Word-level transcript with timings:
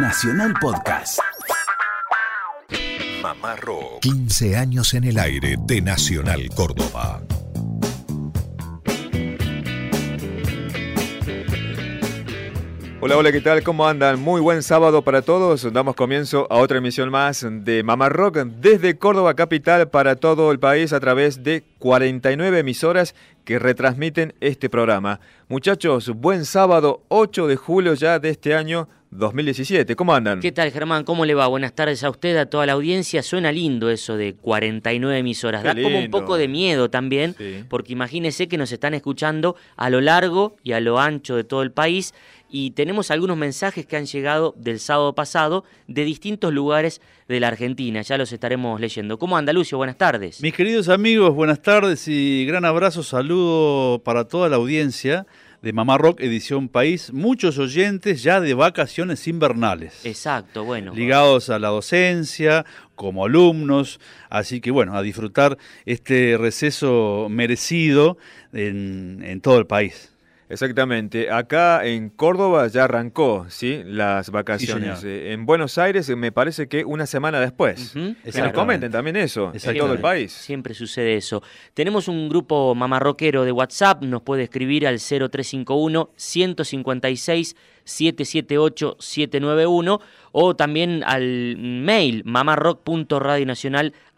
Nacional 0.00 0.54
Podcast. 0.60 1.18
Mamá 3.20 3.56
Rock. 3.56 4.00
15 4.02 4.56
años 4.56 4.94
en 4.94 5.02
el 5.02 5.18
aire 5.18 5.56
de 5.66 5.82
Nacional 5.82 6.48
Córdoba. 6.54 7.20
Hola, 13.00 13.16
hola, 13.16 13.32
¿qué 13.32 13.40
tal? 13.40 13.62
¿Cómo 13.64 13.88
andan? 13.88 14.20
Muy 14.20 14.40
buen 14.40 14.62
sábado 14.62 15.02
para 15.02 15.22
todos. 15.22 15.72
Damos 15.72 15.96
comienzo 15.96 16.46
a 16.50 16.58
otra 16.58 16.78
emisión 16.78 17.10
más 17.10 17.44
de 17.48 17.82
Mamá 17.82 18.08
Rock 18.08 18.38
desde 18.38 18.98
Córdoba 18.98 19.34
Capital 19.34 19.88
para 19.88 20.16
todo 20.16 20.52
el 20.52 20.60
país 20.60 20.92
a 20.92 21.00
través 21.00 21.42
de 21.42 21.64
49 21.80 22.60
emisoras 22.60 23.16
que 23.44 23.58
retransmiten 23.58 24.34
este 24.40 24.68
programa. 24.68 25.18
Muchachos, 25.48 26.10
buen 26.10 26.44
sábado 26.44 27.02
8 27.08 27.48
de 27.48 27.56
julio 27.56 27.94
ya 27.94 28.18
de 28.18 28.30
este 28.30 28.54
año 28.54 28.88
2017. 29.10 29.96
¿Cómo 29.96 30.14
andan? 30.14 30.40
¿Qué 30.40 30.52
tal, 30.52 30.70
Germán? 30.70 31.04
¿Cómo 31.04 31.24
le 31.24 31.34
va? 31.34 31.46
Buenas 31.46 31.74
tardes 31.74 32.04
a 32.04 32.10
usted, 32.10 32.36
a 32.36 32.46
toda 32.46 32.66
la 32.66 32.72
audiencia. 32.72 33.22
Suena 33.22 33.52
lindo 33.52 33.90
eso 33.90 34.16
de 34.16 34.34
49 34.34 35.18
emisoras. 35.18 35.62
da 35.62 35.74
como 35.74 35.98
un 35.98 36.10
poco 36.10 36.36
de 36.36 36.48
miedo 36.48 36.90
también, 36.90 37.34
porque 37.68 37.92
imagínese 37.92 38.48
que 38.48 38.58
nos 38.58 38.72
están 38.72 38.94
escuchando 38.94 39.56
a 39.76 39.90
lo 39.90 40.00
largo 40.00 40.56
y 40.62 40.72
a 40.72 40.80
lo 40.80 40.98
ancho 40.98 41.36
de 41.36 41.44
todo 41.44 41.62
el 41.62 41.72
país 41.72 42.12
y 42.50 42.70
tenemos 42.70 43.10
algunos 43.10 43.36
mensajes 43.36 43.86
que 43.86 43.96
han 43.96 44.06
llegado 44.06 44.54
del 44.56 44.80
sábado 44.80 45.14
pasado 45.14 45.64
de 45.86 46.04
distintos 46.04 46.52
lugares 46.52 47.00
de 47.28 47.40
la 47.40 47.48
Argentina. 47.48 48.02
Ya 48.02 48.16
los 48.16 48.32
estaremos 48.32 48.80
leyendo. 48.80 49.18
¿Cómo 49.18 49.36
anda, 49.36 49.52
Lucio? 49.52 49.76
Buenas 49.76 49.98
tardes. 49.98 50.40
Mis 50.40 50.54
queridos 50.54 50.88
amigos, 50.88 51.34
buenas 51.34 51.60
tardes 51.60 52.08
y 52.08 52.46
gran 52.46 52.64
abrazo, 52.64 53.02
saludo 53.02 54.02
para 54.02 54.24
toda 54.28 54.48
la 54.48 54.56
audiencia 54.56 55.26
de 55.62 55.72
Mamá 55.72 55.98
Rock 55.98 56.20
Edición 56.20 56.68
País, 56.68 57.12
muchos 57.12 57.58
oyentes 57.58 58.22
ya 58.22 58.40
de 58.40 58.54
vacaciones 58.54 59.26
invernales. 59.26 60.04
Exacto, 60.04 60.64
bueno. 60.64 60.94
Ligados 60.94 61.50
a 61.50 61.58
la 61.58 61.68
docencia, 61.68 62.64
como 62.94 63.24
alumnos, 63.24 64.00
así 64.30 64.60
que 64.60 64.70
bueno, 64.70 64.96
a 64.96 65.02
disfrutar 65.02 65.58
este 65.86 66.36
receso 66.38 67.28
merecido 67.30 68.18
en, 68.52 69.22
en 69.24 69.40
todo 69.40 69.58
el 69.58 69.66
país. 69.66 70.12
Exactamente. 70.48 71.30
Acá 71.30 71.84
en 71.84 72.08
Córdoba 72.08 72.66
ya 72.68 72.84
arrancó, 72.84 73.46
¿sí? 73.48 73.82
Las 73.84 74.30
vacaciones. 74.30 75.04
Eh, 75.04 75.32
en 75.32 75.46
Buenos 75.46 75.78
Aires 75.78 76.08
me 76.16 76.32
parece 76.32 76.68
que 76.68 76.84
una 76.84 77.06
semana 77.06 77.40
después. 77.40 77.92
Que 77.92 78.42
nos 78.42 78.52
comenten 78.52 78.90
también 78.90 79.16
eso 79.16 79.52
en 79.54 79.78
todo 79.78 79.92
el 79.92 80.00
país. 80.00 80.32
Siempre 80.32 80.74
sucede 80.74 81.16
eso. 81.16 81.42
Tenemos 81.74 82.08
un 82.08 82.28
grupo 82.28 82.74
mamarroquero 82.74 83.44
de 83.44 83.52
WhatsApp, 83.52 84.02
nos 84.02 84.22
puede 84.22 84.44
escribir 84.44 84.86
al 84.86 84.98
0351 84.98 86.10
156 86.16 87.56
778 87.84 88.96
791 88.98 90.00
o 90.32 90.56
también 90.56 91.02
al 91.04 91.56
mail 91.56 92.22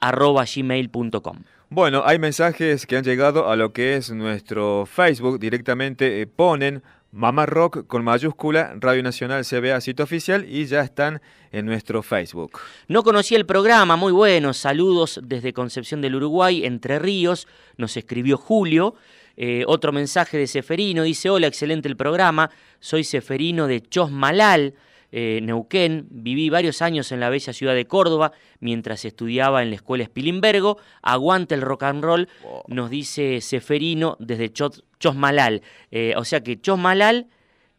mamarrock.radionacional.gmail.com. 0.01 1.37
Bueno, 1.73 2.03
hay 2.05 2.19
mensajes 2.19 2.85
que 2.85 2.97
han 2.97 3.05
llegado 3.05 3.49
a 3.49 3.55
lo 3.55 3.73
que 3.73 3.95
es 3.95 4.11
nuestro 4.11 4.87
Facebook. 4.87 5.39
Directamente 5.39 6.21
eh, 6.21 6.27
ponen 6.27 6.83
Mamá 7.13 7.45
Rock 7.47 7.87
con 7.89 8.05
mayúscula, 8.05 8.75
Radio 8.79 9.03
Nacional 9.03 9.45
CBA 9.45 9.81
Sitio 9.81 10.05
Oficial 10.05 10.47
y 10.49 10.67
ya 10.67 10.81
están 10.81 11.21
en 11.51 11.67
nuestro 11.67 12.03
Facebook. 12.03 12.59
No 12.87 13.03
conocía 13.03 13.37
el 13.37 13.47
programa, 13.47 13.97
muy 13.97 14.13
bueno. 14.13 14.53
Saludos 14.53 15.21
desde 15.23 15.53
Concepción 15.53 16.01
del 16.01 16.15
Uruguay, 16.15 16.65
Entre 16.65 17.01
Ríos. 17.01 17.49
Nos 17.77 17.97
escribió 17.97 18.37
Julio. 18.37 18.95
Eh, 19.37 19.65
otro 19.67 19.91
mensaje 19.91 20.39
de 20.39 20.47
Seferino 20.47 21.03
dice: 21.03 21.31
Hola, 21.31 21.49
excelente 21.49 21.89
el 21.89 21.97
programa. 21.97 22.51
Soy 22.79 23.03
Seferino 23.03 23.67
de 23.67 23.81
Chosmalal. 23.81 24.75
Eh, 25.13 25.41
Neuquén, 25.43 26.07
viví 26.11 26.51
varios 26.51 26.83
años 26.83 27.11
en 27.13 27.21
la 27.21 27.31
bella 27.31 27.53
ciudad 27.53 27.75
de 27.75 27.87
Córdoba 27.87 28.33
mientras 28.61 29.05
estudiaba 29.05 29.63
en 29.63 29.71
la 29.71 29.77
escuela 29.77 30.05
Spilimbergo. 30.05 30.79
Aguante 31.03 31.55
el 31.55 31.63
rock 31.63 31.83
and 31.85 32.05
roll, 32.05 32.29
nos 32.69 32.91
dice 32.91 33.41
Seferino 33.41 34.17
desde 34.21 34.53
Chosmalal. 34.53 35.63
Eh, 35.91 36.15
o 36.17 36.25
sea 36.25 36.43
que 36.43 36.61
Chosmalal, 36.61 37.27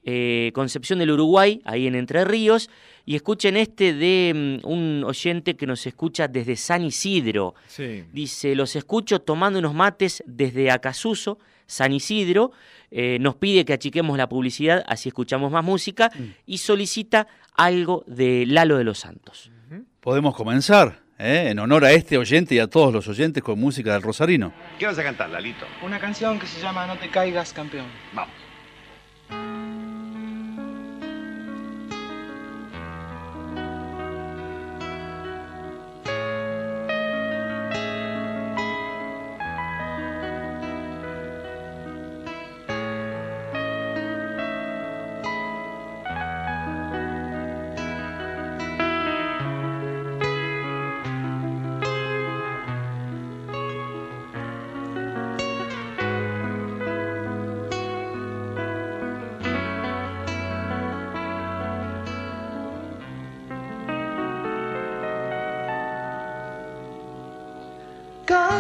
eh, 0.04 0.52
Concepción 0.54 1.00
del 1.00 1.12
Uruguay, 1.12 1.62
ahí 1.64 1.88
en 1.88 1.96
Entre 1.96 2.26
Ríos. 2.26 2.70
Y 3.06 3.16
escuchen 3.16 3.58
este 3.58 3.94
de 3.94 4.60
mm, 4.64 4.68
un 4.68 5.04
oyente 5.06 5.56
que 5.56 5.66
nos 5.66 5.88
escucha 5.88 6.28
desde 6.28 6.56
San 6.56 6.84
Isidro. 6.84 7.56
Dice, 8.12 8.56
los 8.56 8.76
escucho 8.76 9.22
tomando 9.22 9.60
unos 9.60 9.74
mates 9.74 10.24
desde 10.28 10.70
Acasuso, 10.70 11.40
San 11.66 11.94
Isidro. 11.94 12.52
Eh, 12.92 13.18
nos 13.20 13.36
pide 13.36 13.64
que 13.64 13.74
achiquemos 13.74 14.18
la 14.18 14.28
publicidad, 14.28 14.84
así 14.86 15.10
escuchamos 15.10 15.52
más 15.52 15.64
música, 15.64 16.12
mm. 16.14 16.24
y 16.46 16.58
solicita 16.58 17.28
algo 17.56 18.04
de 18.06 18.46
Lalo 18.46 18.78
de 18.78 18.84
los 18.84 19.00
Santos. 19.00 19.52
Podemos 20.02 20.36
comenzar, 20.36 21.00
¿eh? 21.20 21.50
en 21.50 21.60
honor 21.60 21.86
a 21.86 21.92
este 21.92 22.18
oyente 22.18 22.56
y 22.56 22.60
a 22.60 22.68
todos 22.68 22.92
los 22.92 23.08
oyentes 23.08 23.44
con 23.44 23.60
música 23.60 23.94
del 23.94 24.02
Rosarino. 24.02 24.52
¿Qué 24.80 24.88
vas 24.88 24.98
a 24.98 25.04
cantar, 25.04 25.30
Lalito? 25.30 25.66
Una 25.84 26.00
canción 26.00 26.40
que 26.40 26.48
se 26.48 26.60
llama 26.60 26.88
No 26.88 26.98
te 26.98 27.10
caigas, 27.10 27.54
campeón. 27.54 27.86
Vamos. 28.14 28.41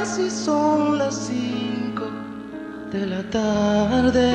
Casi 0.02 0.32
son 0.32 0.98
las 0.98 1.14
cinco 1.28 2.06
de 2.92 3.06
la 3.06 3.22
tarde. 3.30 4.30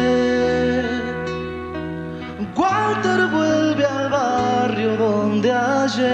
Walter 2.55 3.27
vuelve 3.33 3.85
al 3.85 4.09
barrio 4.09 4.97
donde 4.97 5.51
ayer 5.51 6.07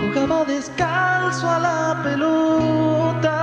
jugaba 0.00 0.44
descalzo 0.44 1.48
a 1.48 1.58
la 1.68 2.02
pelota. 2.02 3.36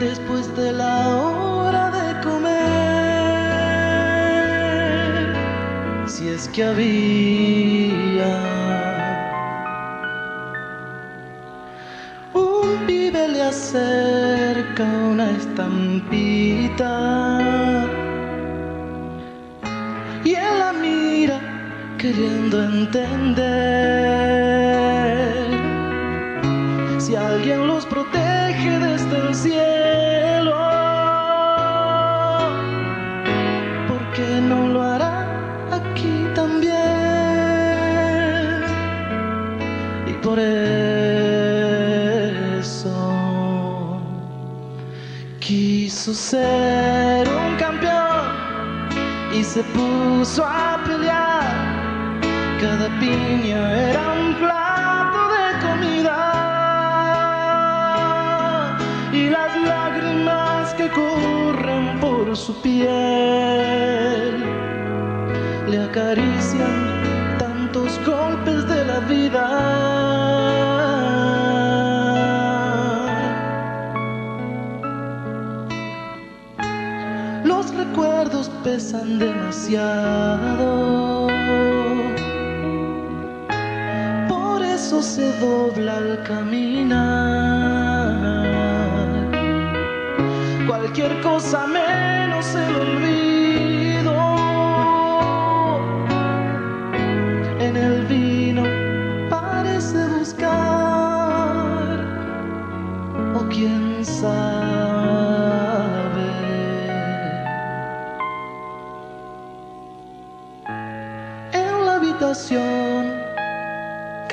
Después 0.00 0.44
de 0.56 0.72
la 0.72 0.96
hora 1.18 1.90
de 1.98 2.06
comer, 2.22 2.62
si 6.06 6.30
es 6.30 6.48
que 6.48 6.64
había 6.64 7.11
entender 22.94 23.40
si 26.98 27.16
alguien 27.16 27.66
los 27.66 27.86
protege 27.86 28.78
desde 28.78 29.18
el 29.28 29.34
cielo 29.34 30.54
¿por 33.88 34.00
qué 34.14 34.40
no 34.42 34.68
lo 34.68 34.82
hará 34.82 35.26
aquí 35.72 36.26
también? 36.34 36.72
y 40.06 40.12
por 40.22 40.38
él 40.38 41.22
ser 46.14 47.28
un 47.28 47.56
campeón 47.56 48.26
y 49.32 49.42
se 49.44 49.62
puso 49.62 50.44
a 50.44 50.71
su 62.52 62.60
piel 62.60 64.44
le 65.70 65.78
acarician 65.84 67.38
tantos 67.38 67.98
golpes 68.04 68.66
de 68.68 68.84
la 68.84 69.00
vida. 69.00 69.48
los 77.44 77.74
recuerdos 77.74 78.50
pesan 78.64 79.18
demasiado. 79.18 80.48
Por 84.28 84.62
eso 84.62 85.02
se 85.02 85.32
dobla 85.38 85.96
al 85.96 86.22
caminar. 86.24 87.32
Cualquier 90.66 91.20
cosa 91.20 91.66
menos 91.66 91.91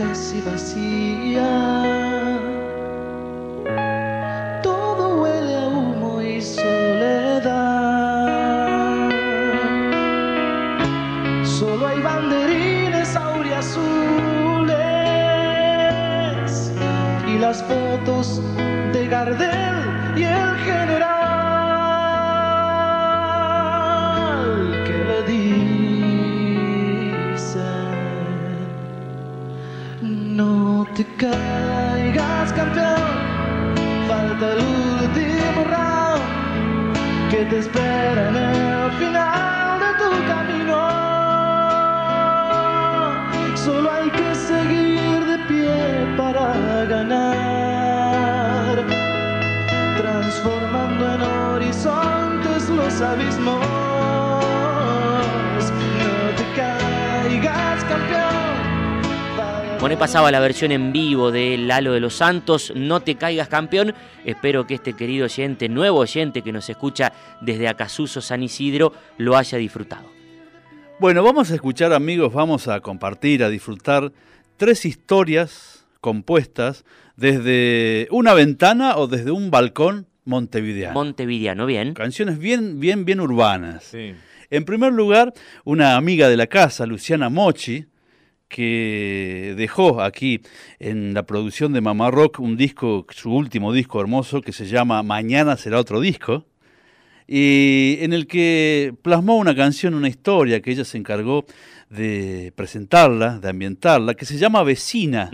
casi 0.09 0.41
vacía. 0.41 1.78
Ganar 46.89 48.85
transformando 49.95 51.13
en 51.13 51.21
horizontes 51.21 52.67
los 52.69 53.01
abismos 53.01 53.63
no 55.99 56.35
te 56.35 56.43
caigas 56.55 57.83
campeón 57.83 58.19
Bueno, 59.79 59.99
pasaba 59.99 60.31
la 60.31 60.39
versión 60.39 60.71
en 60.71 60.91
vivo 60.91 61.31
de 61.31 61.59
Lalo 61.59 61.93
de 61.93 61.99
los 61.99 62.15
Santos, 62.15 62.73
No 62.75 63.01
te 63.01 63.15
caigas 63.15 63.47
campeón. 63.47 63.93
Espero 64.25 64.65
que 64.65 64.73
este 64.73 64.93
querido 64.93 65.25
oyente, 65.25 65.69
nuevo 65.69 65.99
oyente 65.99 66.41
que 66.41 66.51
nos 66.51 66.67
escucha 66.69 67.13
desde 67.39 67.67
Acasuso 67.67 68.19
San 68.19 68.41
Isidro, 68.41 68.93
lo 69.17 69.37
haya 69.37 69.59
disfrutado. 69.59 70.09
Bueno, 70.99 71.23
vamos 71.23 71.51
a 71.51 71.55
escuchar 71.55 71.93
amigos, 71.93 72.33
vamos 72.33 72.67
a 72.67 72.79
compartir, 72.81 73.43
a 73.43 73.49
disfrutar 73.49 74.11
tres 74.57 74.85
historias 74.85 75.78
compuestas 76.01 76.85
desde 77.15 78.07
una 78.11 78.33
ventana 78.33 78.97
o 78.97 79.07
desde 79.07 79.31
un 79.31 79.51
balcón 79.51 80.07
montevideano. 80.25 80.93
Montevideano, 80.93 81.65
bien. 81.65 81.93
Canciones 81.93 82.39
bien, 82.39 82.79
bien, 82.79 83.05
bien 83.05 83.19
urbanas. 83.19 83.83
Sí. 83.83 84.13
En 84.49 84.65
primer 84.65 84.93
lugar, 84.93 85.33
una 85.63 85.95
amiga 85.95 86.29
de 86.29 86.37
la 86.37 86.47
casa, 86.47 86.85
Luciana 86.85 87.29
Mochi, 87.29 87.85
que 88.47 89.53
dejó 89.55 90.01
aquí 90.01 90.41
en 90.79 91.13
la 91.13 91.23
producción 91.23 91.71
de 91.71 91.81
Mamá 91.81 92.09
Rock 92.09 92.39
un 92.39 92.57
disco, 92.57 93.05
su 93.11 93.31
último 93.31 93.71
disco 93.71 94.01
hermoso, 94.01 94.41
que 94.41 94.51
se 94.51 94.65
llama 94.65 95.03
Mañana 95.03 95.55
será 95.55 95.79
otro 95.79 96.01
disco, 96.01 96.45
y 97.27 97.97
en 98.01 98.11
el 98.11 98.25
que 98.25 98.95
plasmó 99.03 99.37
una 99.37 99.55
canción, 99.55 99.93
una 99.93 100.09
historia 100.09 100.61
que 100.61 100.71
ella 100.71 100.83
se 100.83 100.97
encargó 100.97 101.45
de 101.91 102.51
presentarla, 102.55 103.37
de 103.37 103.49
ambientarla, 103.49 104.15
que 104.15 104.25
se 104.25 104.39
llama 104.39 104.63
Vecina. 104.63 105.29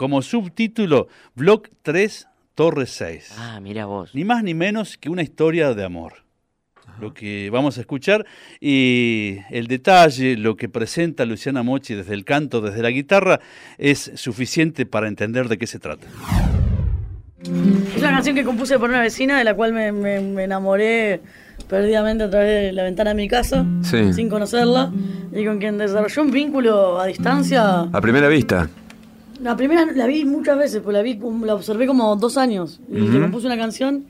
Como 0.00 0.22
subtítulo 0.22 1.08
Block 1.34 1.68
3, 1.82 2.26
Torre 2.54 2.86
6 2.86 3.34
Ah, 3.36 3.60
mira 3.60 3.84
vos. 3.84 4.14
ni 4.14 4.24
más 4.24 4.42
ni 4.42 4.54
menos 4.54 4.96
que 4.96 5.10
una 5.10 5.20
historia 5.22 5.74
de 5.74 5.84
amor. 5.84 6.14
Lo 7.02 7.12
que 7.12 7.50
vamos 7.50 7.76
a 7.76 7.82
escuchar 7.82 8.24
y 8.62 9.36
el 9.50 9.66
detalle, 9.66 10.38
lo 10.38 10.56
que 10.56 10.70
presenta 10.70 11.26
Luciana 11.26 11.62
Mochi 11.62 11.92
desde 11.92 12.14
el 12.14 12.24
canto, 12.24 12.62
desde 12.62 12.80
la 12.82 12.88
guitarra, 12.88 13.40
es 13.76 14.10
suficiente 14.14 14.86
para 14.86 15.06
entender 15.06 15.48
de 15.48 15.58
qué 15.58 15.66
se 15.66 15.78
trata. 15.78 16.06
Es 17.42 17.98
una 18.00 18.10
canción 18.12 18.34
que 18.34 18.42
compuse 18.44 18.78
por 18.78 18.88
una 18.88 19.00
vecina 19.02 19.36
de 19.36 19.44
la 19.44 19.52
cual 19.52 19.74
me, 19.74 19.92
me- 19.92 20.20
me 20.20 20.44
enamoré 20.44 21.20
perdidamente 21.68 22.24
a 22.24 22.30
través 22.30 22.68
de 22.68 22.72
la 22.72 22.84
ventana 22.84 23.10
de 23.10 23.16
mi 23.16 23.28
casa, 23.28 23.66
Sí. 23.82 24.14
sin 24.14 24.30
conocerla, 24.30 24.90
y 25.34 25.44
con 25.44 25.58
quien 25.58 25.76
desarrolló 25.76 26.22
un 26.22 26.30
vínculo 26.30 26.98
a 26.98 27.04
distancia. 27.06 27.80
A 27.80 28.00
primera 28.00 28.28
vista. 28.28 28.68
La 29.42 29.56
primera 29.56 29.86
la 29.86 30.06
vi 30.06 30.24
muchas 30.26 30.58
veces, 30.58 30.82
pues 30.84 30.94
la 30.94 31.02
vi, 31.02 31.16
como- 31.18 31.46
la 31.46 31.54
observé 31.54 31.86
como 31.86 32.14
dos 32.16 32.36
años. 32.36 32.78
Y 32.92 32.98
le 33.00 33.20
compuse 33.20 33.46
una 33.46 33.56
canción, 33.56 34.04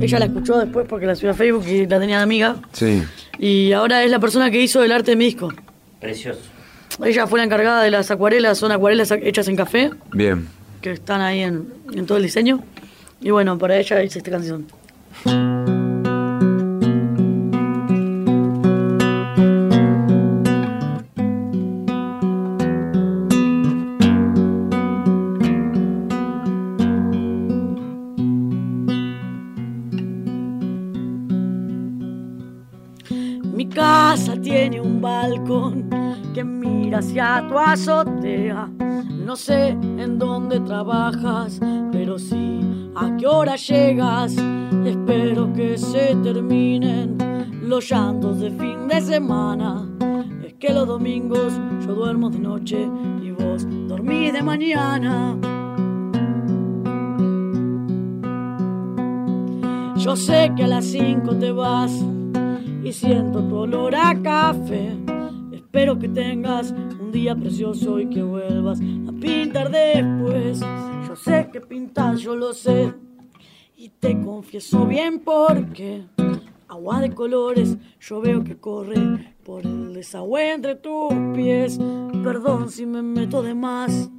ella 0.00 0.18
la 0.18 0.24
escuchó 0.24 0.58
después 0.58 0.86
porque 0.88 1.06
la 1.06 1.14
subió 1.14 1.30
a 1.30 1.34
Facebook 1.34 1.64
y 1.68 1.86
la 1.86 2.00
tenía 2.00 2.16
de 2.18 2.22
amiga. 2.24 2.56
Sí. 2.72 3.02
Y 3.38 3.72
ahora 3.72 4.02
es 4.02 4.10
la 4.10 4.18
persona 4.18 4.50
que 4.50 4.60
hizo 4.60 4.82
el 4.82 4.90
arte 4.90 5.12
de 5.12 5.16
mi 5.16 5.26
disco. 5.26 5.52
Precioso. 6.00 6.40
Ella 7.04 7.26
fue 7.26 7.38
la 7.38 7.44
encargada 7.44 7.82
de 7.82 7.90
las 7.90 8.10
acuarelas, 8.10 8.58
son 8.58 8.72
acuarelas 8.72 9.10
hechas 9.12 9.46
en 9.48 9.56
café, 9.56 9.90
Bien. 10.12 10.48
que 10.80 10.90
están 10.92 11.20
ahí 11.20 11.40
en, 11.40 11.68
en 11.94 12.04
todo 12.06 12.18
el 12.18 12.24
diseño. 12.24 12.60
Y 13.20 13.30
bueno, 13.30 13.56
para 13.58 13.76
ella 13.78 14.02
hice 14.02 14.18
esta 14.18 14.30
canción. 14.32 14.66
Hacia 36.94 37.46
tu 37.48 37.58
azotea. 37.58 38.68
No 39.24 39.36
sé 39.36 39.68
en 39.68 40.18
dónde 40.18 40.60
trabajas, 40.60 41.60
pero 41.90 42.18
sí 42.18 42.60
a 42.94 43.16
qué 43.16 43.26
hora 43.26 43.56
llegas. 43.56 44.36
Espero 44.84 45.52
que 45.52 45.78
se 45.78 46.16
terminen 46.22 47.16
los 47.62 47.88
llantos 47.88 48.40
de 48.40 48.50
fin 48.50 48.88
de 48.88 49.00
semana. 49.00 49.88
Es 50.44 50.54
que 50.54 50.72
los 50.72 50.86
domingos 50.86 51.52
yo 51.86 51.94
duermo 51.94 52.30
de 52.30 52.38
noche 52.38 52.88
y 53.22 53.30
vos 53.30 53.66
dormís 53.88 54.32
de 54.32 54.42
mañana. 54.42 55.36
Yo 59.96 60.16
sé 60.16 60.52
que 60.56 60.64
a 60.64 60.66
las 60.66 60.84
5 60.86 61.36
te 61.36 61.52
vas 61.52 61.92
y 62.82 62.92
siento 62.92 63.40
tu 63.44 63.56
olor 63.56 63.94
a 63.94 64.20
café. 64.20 64.96
Espero 65.74 65.98
que 65.98 66.10
tengas 66.10 66.70
un 66.70 67.10
día 67.12 67.34
precioso 67.34 67.98
y 67.98 68.06
que 68.10 68.22
vuelvas 68.22 68.78
a 68.78 69.12
pintar 69.12 69.70
después. 69.70 70.60
Yo 70.60 71.16
sé 71.16 71.48
que 71.50 71.62
pintas, 71.62 72.20
yo 72.20 72.36
lo 72.36 72.52
sé. 72.52 72.92
Y 73.74 73.88
te 73.88 74.20
confieso 74.20 74.84
bien 74.84 75.20
porque 75.20 76.04
agua 76.68 77.00
de 77.00 77.14
colores 77.14 77.78
yo 78.00 78.20
veo 78.20 78.44
que 78.44 78.58
corre 78.58 79.34
por 79.44 79.64
el 79.64 79.94
desagüe 79.94 80.52
entre 80.52 80.74
tus 80.74 81.10
pies. 81.34 81.80
Perdón 82.22 82.68
si 82.68 82.84
me 82.84 83.00
meto 83.00 83.42
de 83.42 83.54
más. 83.54 84.10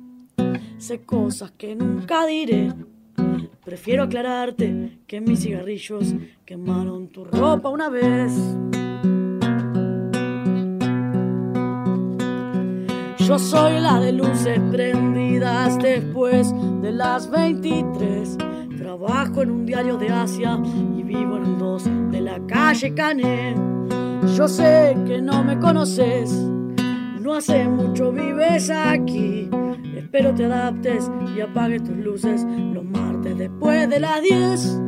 Sé 0.80 1.04
cosas 1.04 1.52
que 1.52 1.76
nunca 1.76 2.26
diré. 2.26 2.74
Prefiero 3.64 4.06
aclararte 4.06 4.98
que 5.06 5.22
mis 5.22 5.42
cigarrillos 5.42 6.16
quemaron 6.46 7.10
tu 7.10 7.26
ropa 7.26 7.70
una 7.70 7.90
vez. 7.90 8.34
Yo 13.28 13.40
soy 13.40 13.80
la 13.80 14.02
de 14.02 14.12
luces 14.12 14.60
prendidas 14.70 15.78
después 15.78 16.54
de 16.82 16.92
las 16.92 17.30
23. 17.32 18.38
Trabajo 18.78 19.42
en 19.44 19.52
un 19.52 19.66
diario 19.66 19.98
de 19.98 20.10
Asia 20.10 20.60
y 20.98 21.04
vivo 21.04 21.38
en 21.38 21.46
el 21.46 21.58
2 21.58 21.84
de 22.12 22.20
la 22.20 22.46
calle 22.48 22.94
Cané. 22.94 23.56
Yo 24.36 24.50
sé 24.50 24.98
que 25.08 25.22
no 25.22 25.42
me 25.42 25.58
conoces, 25.58 26.34
no 26.34 27.36
hace 27.36 27.66
mucho 27.66 28.12
vives 28.12 28.70
aquí. 28.70 29.50
Espero 29.96 30.36
te 30.36 30.44
adaptes 30.44 31.10
y 31.34 31.40
apagues 31.40 31.82
tus 31.84 31.96
luces 31.96 32.46
los 32.74 32.84
martes 32.84 33.38
después 33.38 33.90
de 33.90 34.02
las 34.02 34.22
10. 34.22 34.80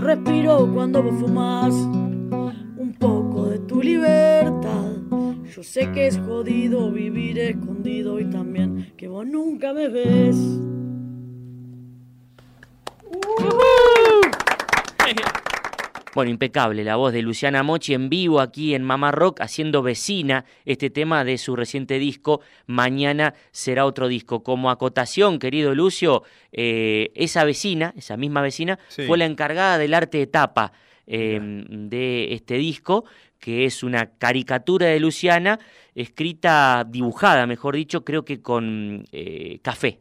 Respiro 0.00 0.70
cuando 0.74 1.02
vos 1.02 1.14
fumás 1.18 1.72
un 1.74 2.94
poco 2.98 3.46
de 3.46 3.60
tu 3.60 3.80
libertad. 3.80 4.88
Yo 5.58 5.62
sé 5.64 5.90
que 5.92 6.06
es 6.06 6.18
jodido 6.18 6.92
vivir 6.92 7.38
también 8.30 8.92
que 8.96 9.08
vos 9.08 9.26
nunca 9.26 9.72
me 9.72 9.88
ves. 9.88 10.36
Bueno, 16.14 16.30
impecable 16.32 16.82
la 16.82 16.96
voz 16.96 17.12
de 17.12 17.22
Luciana 17.22 17.62
Mochi 17.62 17.94
en 17.94 18.08
vivo 18.08 18.40
aquí 18.40 18.74
en 18.74 18.82
Mamá 18.82 19.12
Rock 19.12 19.40
haciendo 19.40 19.82
vecina 19.82 20.44
este 20.64 20.90
tema 20.90 21.22
de 21.22 21.38
su 21.38 21.54
reciente 21.54 22.00
disco. 22.00 22.40
Mañana 22.66 23.34
será 23.52 23.84
otro 23.84 24.08
disco. 24.08 24.42
Como 24.42 24.70
acotación, 24.70 25.38
querido 25.38 25.76
Lucio, 25.76 26.24
eh, 26.50 27.10
esa 27.14 27.44
vecina, 27.44 27.94
esa 27.96 28.16
misma 28.16 28.40
vecina, 28.42 28.80
Sí. 28.88 29.02
fue 29.06 29.16
la 29.16 29.26
encargada 29.26 29.78
del 29.78 29.94
arte 29.94 30.18
de 30.18 30.26
tapa 30.26 30.72
eh, 31.06 31.38
de 31.68 32.34
este 32.34 32.54
disco, 32.54 33.04
que 33.38 33.64
es 33.64 33.82
una 33.84 34.06
caricatura 34.18 34.86
de 34.88 34.98
Luciana, 34.98 35.60
escrita, 36.02 36.84
dibujada, 36.88 37.46
mejor 37.46 37.74
dicho, 37.74 38.04
creo 38.04 38.24
que 38.24 38.40
con 38.40 39.04
eh, 39.12 39.60
café. 39.62 40.00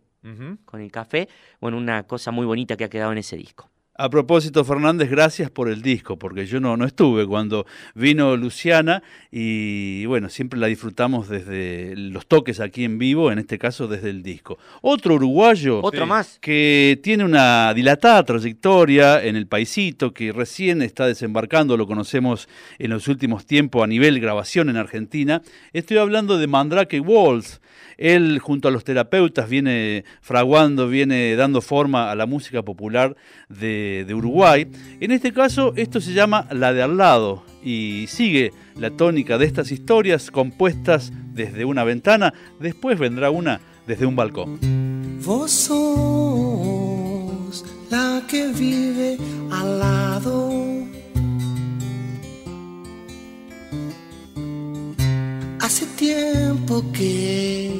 Con 0.65 0.81
el 0.81 0.91
café, 0.91 1.29
bueno, 1.61 1.77
una 1.77 2.03
cosa 2.03 2.31
muy 2.31 2.45
bonita 2.45 2.75
que 2.75 2.83
ha 2.83 2.89
quedado 2.89 3.13
en 3.13 3.19
ese 3.19 3.37
disco. 3.37 3.69
A 3.99 4.11
propósito, 4.11 4.63
Fernández, 4.63 5.09
gracias 5.09 5.49
por 5.49 5.69
el 5.69 5.81
disco, 5.81 6.19
porque 6.19 6.45
yo 6.45 6.59
no, 6.59 6.77
no 6.77 6.85
estuve 6.85 7.25
cuando 7.25 7.65
vino 7.95 8.37
Luciana 8.37 9.01
y 9.31 10.05
bueno, 10.05 10.29
siempre 10.29 10.59
la 10.59 10.67
disfrutamos 10.67 11.29
desde 11.29 11.95
los 11.95 12.27
toques 12.27 12.59
aquí 12.59 12.83
en 12.83 12.99
vivo, 12.99 13.31
en 13.31 13.39
este 13.39 13.57
caso 13.57 13.87
desde 13.87 14.11
el 14.11 14.21
disco. 14.21 14.59
Otro 14.83 15.15
uruguayo 15.15 15.81
Otro 15.81 16.05
más. 16.05 16.37
que 16.39 16.99
tiene 17.01 17.25
una 17.25 17.73
dilatada 17.73 18.23
trayectoria 18.23 19.23
en 19.23 19.35
el 19.35 19.47
paisito, 19.47 20.13
que 20.13 20.31
recién 20.31 20.83
está 20.83 21.07
desembarcando, 21.07 21.75
lo 21.75 21.87
conocemos 21.87 22.47
en 22.77 22.91
los 22.91 23.07
últimos 23.07 23.47
tiempos 23.47 23.83
a 23.83 23.87
nivel 23.87 24.19
grabación 24.19 24.69
en 24.69 24.77
Argentina. 24.77 25.41
Estoy 25.73 25.97
hablando 25.97 26.37
de 26.37 26.45
Mandrake 26.45 26.99
Walls. 26.99 27.61
Él, 27.97 28.37
junto 28.37 28.67
a 28.67 28.71
los 28.71 28.83
terapeutas, 28.83 29.49
viene 29.49 30.05
fraguando, 30.21 30.87
viene 30.87 31.35
dando 31.35 31.61
forma 31.61 32.11
a 32.11 32.15
la 32.15 32.27
música 32.27 32.61
popular 32.61 33.15
de, 33.49 33.86
de 34.05 34.13
Uruguay. 34.13 34.67
En 34.99 35.11
este 35.11 35.31
caso, 35.33 35.73
esto 35.75 36.01
se 36.01 36.13
llama 36.13 36.47
La 36.51 36.73
de 36.73 36.81
al 36.81 36.97
lado 36.97 37.43
y 37.63 38.05
sigue 38.07 38.53
la 38.75 38.91
tónica 38.91 39.37
de 39.37 39.45
estas 39.45 39.71
historias 39.71 40.31
compuestas 40.31 41.11
desde 41.33 41.65
una 41.65 41.83
ventana. 41.83 42.33
Después 42.59 42.97
vendrá 42.99 43.29
una 43.29 43.59
desde 43.85 44.05
un 44.05 44.15
balcón. 44.15 44.59
Vos 45.25 45.51
sos 45.51 46.77
la 47.89 48.23
que 48.27 48.47
vive 48.47 49.17
al 49.51 49.79
lado. 49.79 50.51
Hace 55.59 55.85
tiempo 55.97 56.83
que, 56.93 57.71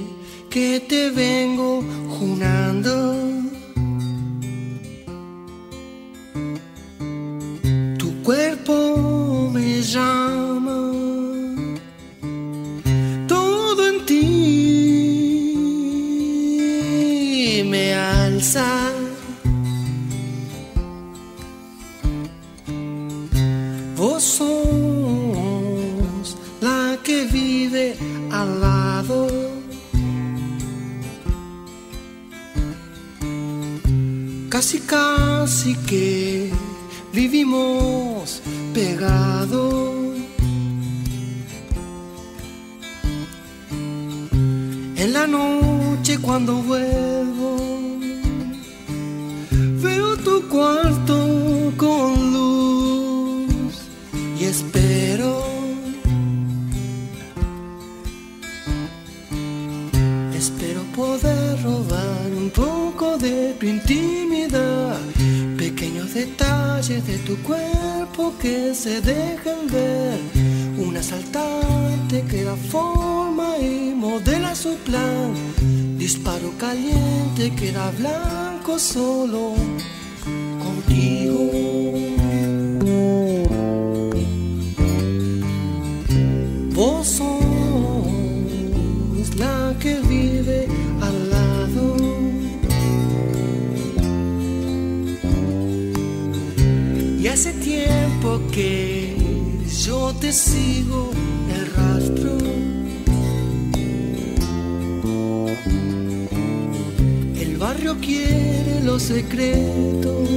que 0.50 0.82
te 0.88 1.10
vengo 1.12 1.84
junando. 2.10 3.37
Cuerpo 8.28 9.50
me 9.54 9.82
llama. 9.82 10.92
Todo 13.26 13.88
en 13.88 14.06
ti 14.06 14.18
me 17.72 17.94
alza. 17.94 18.92
Vos 23.96 24.22
sos 24.36 24.58
la 26.60 26.98
que 27.06 27.28
vive 27.28 27.96
al 28.30 28.60
lado. 28.60 29.28
Casi, 34.50 34.80
casi 34.82 35.76
que 35.90 36.52
vivimos 37.14 38.17
pegados. 38.78 39.96
En 45.04 45.14
la 45.14 45.26
noche 45.26 46.20
cuando 46.20 46.54
vuelvo, 46.70 47.52
veo 49.84 50.10
tu 50.18 50.36
cuarto 50.54 51.18
con 51.76 52.08
luz 52.36 53.76
y 54.40 54.44
espero. 54.44 55.32
Espero 60.42 60.82
poder 60.96 61.64
robar 61.64 62.28
un 62.44 62.50
poco 62.52 63.18
de 63.18 63.56
tu 63.60 64.27
detalles 66.18 67.06
de 67.06 67.18
tu 67.20 67.36
cuerpo 67.44 68.34
que 68.42 68.74
se 68.74 69.02
dejan 69.02 69.68
ver, 69.68 70.20
un 70.80 70.98
asaltante 70.98 72.24
que 72.30 72.44
da 72.44 72.56
forma 72.56 73.58
y 73.60 73.94
modela 73.96 74.56
su 74.56 74.76
plan, 74.78 75.34
disparo 75.98 76.50
caliente 76.58 77.54
que 77.56 77.72
da 77.72 77.92
blanco 77.92 78.80
solo 78.80 79.54
contigo. 80.64 82.17
Que 98.58 99.16
yo 99.86 100.12
te 100.20 100.34
sigo 100.34 101.12
el 101.56 101.66
rastro. 101.76 102.32
El 107.40 107.58
barrio 107.58 107.98
quiere 108.02 108.82
los 108.84 109.04
secretos 109.04 110.28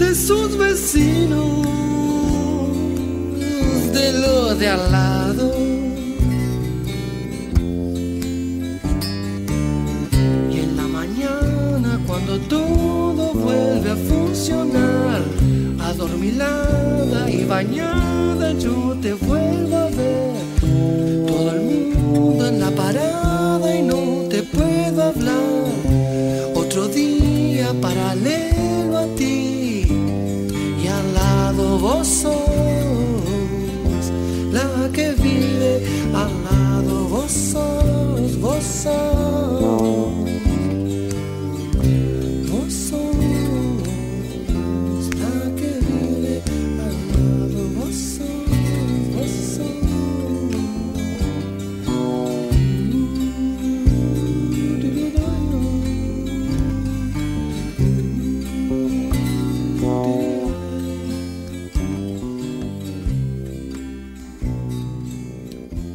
de 0.00 0.14
sus 0.16 0.58
vecinos, 0.58 1.64
de 3.92 4.12
los 4.24 4.58
de 4.58 4.68
al 4.68 4.90
lado. 4.90 5.46
Y 10.52 10.56
en 10.58 10.76
la 10.76 10.88
mañana 10.88 12.00
cuando 12.04 12.36
todo 12.56 13.32
vuelve 13.32 13.90
a 13.92 13.96
funcionar, 14.10 14.99
adormilada 16.20 17.30
y 17.30 17.44
bañada 17.44 18.52
yo 18.52 18.96
te 19.00 19.14
vuelvo 19.14 19.76
a 19.76 19.86
ver. 19.86 21.26
Todo 21.26 21.52
el 21.52 21.60
mundo 21.62 22.46
en 22.48 22.60
la 22.60 22.70
parada 22.70 23.74
y 23.74 23.82
no 23.82 24.28
te 24.28 24.42
puedo 24.42 25.02
hablar. 25.02 25.36
Otro 26.54 26.88
día 26.88 27.72
paralelo 27.80 28.98
a 28.98 29.06
ti 29.16 29.86
y 30.82 30.86
al 30.86 31.14
lado 31.14 31.78
vos 31.78 32.06
sos 32.06 32.36
la 34.52 34.90
que 34.92 35.12
vive 35.12 35.86
al 36.14 36.32
lado 36.44 37.04
vos 37.08 37.30
sos, 37.30 38.40
vos 38.40 38.64
sos. 38.64 39.19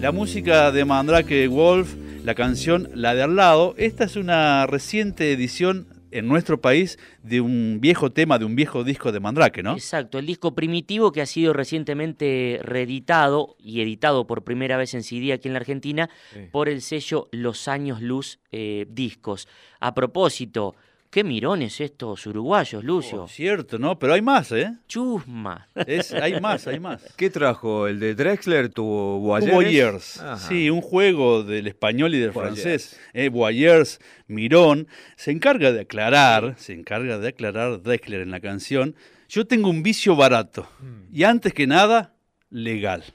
La 0.05 0.12
música 0.12 0.71
de 0.71 0.85
Mandrake 0.85 1.47
Wolf, 1.47 1.95
la 2.24 2.35
canción 2.35 2.91
La 2.93 3.15
de 3.15 3.24
al 3.24 3.35
lado, 3.35 3.74
esta 3.75 4.03
es 4.03 4.15
una 4.17 4.67
reciente 4.67 5.31
edición 5.31 5.88
en 6.12 6.27
nuestro 6.27 6.62
país 6.62 7.00
de 7.24 7.41
un 7.41 7.79
viejo 7.81 8.12
tema, 8.12 8.38
de 8.38 8.45
un 8.45 8.55
viejo 8.55 8.83
disco 8.83 9.12
de 9.12 9.19
Mandrake, 9.19 9.63
¿no? 9.63 9.74
Exacto, 9.74 10.19
el 10.19 10.27
disco 10.27 10.53
primitivo 10.53 11.12
que 11.12 11.21
ha 11.21 11.25
sido 11.25 11.53
recientemente 11.53 12.59
reeditado 12.62 13.55
y 13.57 13.81
editado 13.81 14.27
por 14.27 14.43
primera 14.43 14.77
vez 14.77 14.93
en 14.93 15.01
CD 15.01 15.33
aquí 15.33 15.47
en 15.47 15.55
la 15.55 15.59
Argentina 15.62 16.07
Sí. 16.31 16.39
por 16.51 16.69
el 16.69 16.83
sello 16.83 17.27
Los 17.31 17.67
Años 17.67 18.00
Luz 18.00 18.38
eh, 18.51 18.85
Discos. 18.88 19.47
A 19.79 19.95
propósito, 19.95 20.75
Qué 21.15 21.24
mirones 21.24 21.79
estos 21.79 22.27
uruguayos, 22.27 22.84
Lucio. 22.84 23.24
Oh, 23.24 23.27
cierto, 23.29 23.79
¿no? 23.79 23.98
Pero 23.98 24.15
hay 24.15 24.22
más, 24.22 24.51
¿eh? 24.51 24.74
Chusma. 24.86 25.69
Es, 25.88 26.12
hay 26.12 26.41
más, 26.41 26.67
hay 26.67 26.81
más. 26.81 27.01
¿Qué 27.15 27.29
trajo? 27.29 27.88
¿El 27.88 28.01
de 28.01 28.15
Drexler? 28.15 28.67
¿Tu 28.67 28.84
Boyers? 28.84 29.53
Boyers. 29.53 30.19
Ajá. 30.19 30.36
Sí, 30.50 30.69
un 30.69 30.81
juego 30.81 31.43
del 31.43 31.67
español 31.67 32.15
y 32.15 32.19
del 32.19 32.31
Boyers. 32.31 32.62
francés. 32.62 33.00
Eh, 33.13 33.29
Boyers, 33.29 34.01
Mirón. 34.27 34.89
Se 35.15 35.31
encarga 35.31 35.72
de 35.72 35.79
aclarar, 35.79 36.55
se 36.57 36.74
encarga 36.74 37.17
de 37.17 37.29
aclarar 37.29 37.81
Drexler 37.81 38.19
en 38.19 38.31
la 38.31 38.41
canción. 38.41 38.98
Yo 39.29 39.48
tengo 39.48 39.69
un 39.69 39.84
vicio 39.84 40.17
barato. 40.17 40.67
Mm. 40.81 41.15
Y 41.15 41.24
antes 41.24 41.53
que 41.53 41.65
nada, 41.65 42.13
legal. 42.50 43.05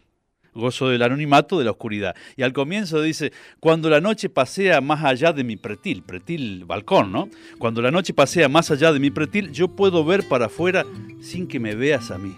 Gozo 0.55 0.89
del 0.89 1.03
anonimato 1.03 1.59
de 1.59 1.65
la 1.65 1.71
oscuridad. 1.71 2.15
Y 2.37 2.43
al 2.43 2.53
comienzo 2.53 3.01
dice, 3.03 3.33
cuando 3.61 3.89
la 3.91 4.01
noche 4.01 4.29
pasea 4.29 4.81
más 4.81 5.05
allá 5.05 5.33
de 5.33 5.45
mi 5.45 5.57
pretil, 5.57 6.03
pretil 6.03 6.65
balcón, 6.65 7.13
¿no? 7.13 7.29
Cuando 7.59 7.83
la 7.83 7.91
noche 7.91 8.15
pasea 8.15 8.49
más 8.49 8.71
allá 8.71 8.93
de 8.93 9.01
mi 9.01 9.11
pretil, 9.11 9.53
yo 9.53 9.69
puedo 9.69 10.05
ver 10.05 10.27
para 10.29 10.47
afuera 10.47 10.85
sin 11.21 11.47
que 11.47 11.61
me 11.61 11.75
veas 11.75 12.11
a 12.11 12.19
mí. 12.19 12.35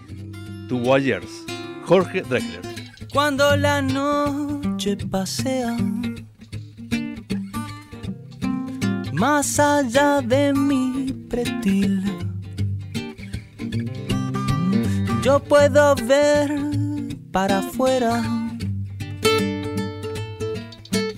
Tu 0.67 0.79
Boyers, 0.79 1.45
Jorge 1.85 2.21
Drexler. 2.21 2.61
Cuando 3.11 3.55
la 3.55 3.81
noche 3.81 4.97
pasea 4.97 5.75
más 9.13 9.59
allá 9.59 10.21
de 10.21 10.53
mi 10.53 11.13
pretil, 11.29 12.03
yo 15.21 15.39
puedo 15.39 15.95
ver 16.07 16.82
para 17.33 17.59
afuera 17.59 18.23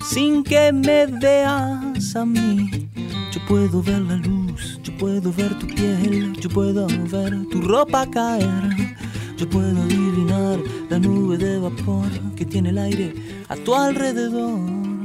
sin 0.02 0.42
que 0.42 0.72
me 0.72 1.06
veas 1.06 2.16
a 2.16 2.24
mí. 2.24 2.88
Yo 3.30 3.40
puedo 3.46 3.82
ver 3.82 4.00
la 4.00 4.16
luz, 4.16 4.80
yo 4.82 4.96
puedo 4.96 5.30
ver 5.30 5.56
tu 5.58 5.66
piel, 5.66 6.32
yo 6.40 6.48
puedo 6.48 6.86
ver 6.86 7.46
tu 7.50 7.60
ropa 7.60 8.06
caer. 8.10 8.96
Yo 9.36 9.46
puedo 9.50 9.82
adivinar 9.82 10.58
la 10.88 10.98
nube 10.98 11.36
de 11.36 11.58
vapor 11.58 12.08
que 12.34 12.46
tiene 12.46 12.70
el 12.70 12.78
aire 12.78 13.14
a 13.50 13.56
tu 13.56 13.74
alrededor. 13.74 14.95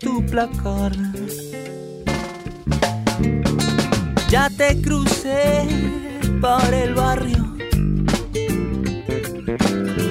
Tu 0.00 0.24
placar. 0.26 0.92
Ya 4.28 4.50
te 4.50 4.80
crucé 4.80 5.66
por 6.40 6.74
el 6.74 6.94
barrio. 6.94 7.56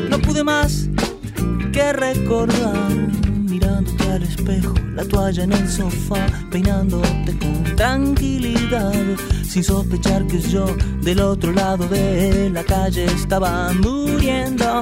No 0.10 0.20
pude 0.20 0.44
más 0.44 0.90
que 1.72 1.94
recordar, 1.94 2.90
mirándote 3.50 4.12
al 4.12 4.24
espejo, 4.24 4.74
la 4.94 5.06
toalla 5.06 5.44
en 5.44 5.54
el 5.54 5.70
sofá, 5.70 6.26
peinándote 6.52 7.38
con 7.40 7.76
tranquilidad, 7.76 8.94
sin 9.44 9.64
sospechar 9.64 10.26
que 10.26 10.40
yo 10.40 10.66
del 11.02 11.22
otro 11.22 11.52
lado 11.52 11.88
de 11.88 12.50
la 12.50 12.64
calle 12.64 13.06
estaba 13.06 13.72
muriéndome. 13.74 14.82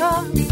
Oh, 0.00 0.51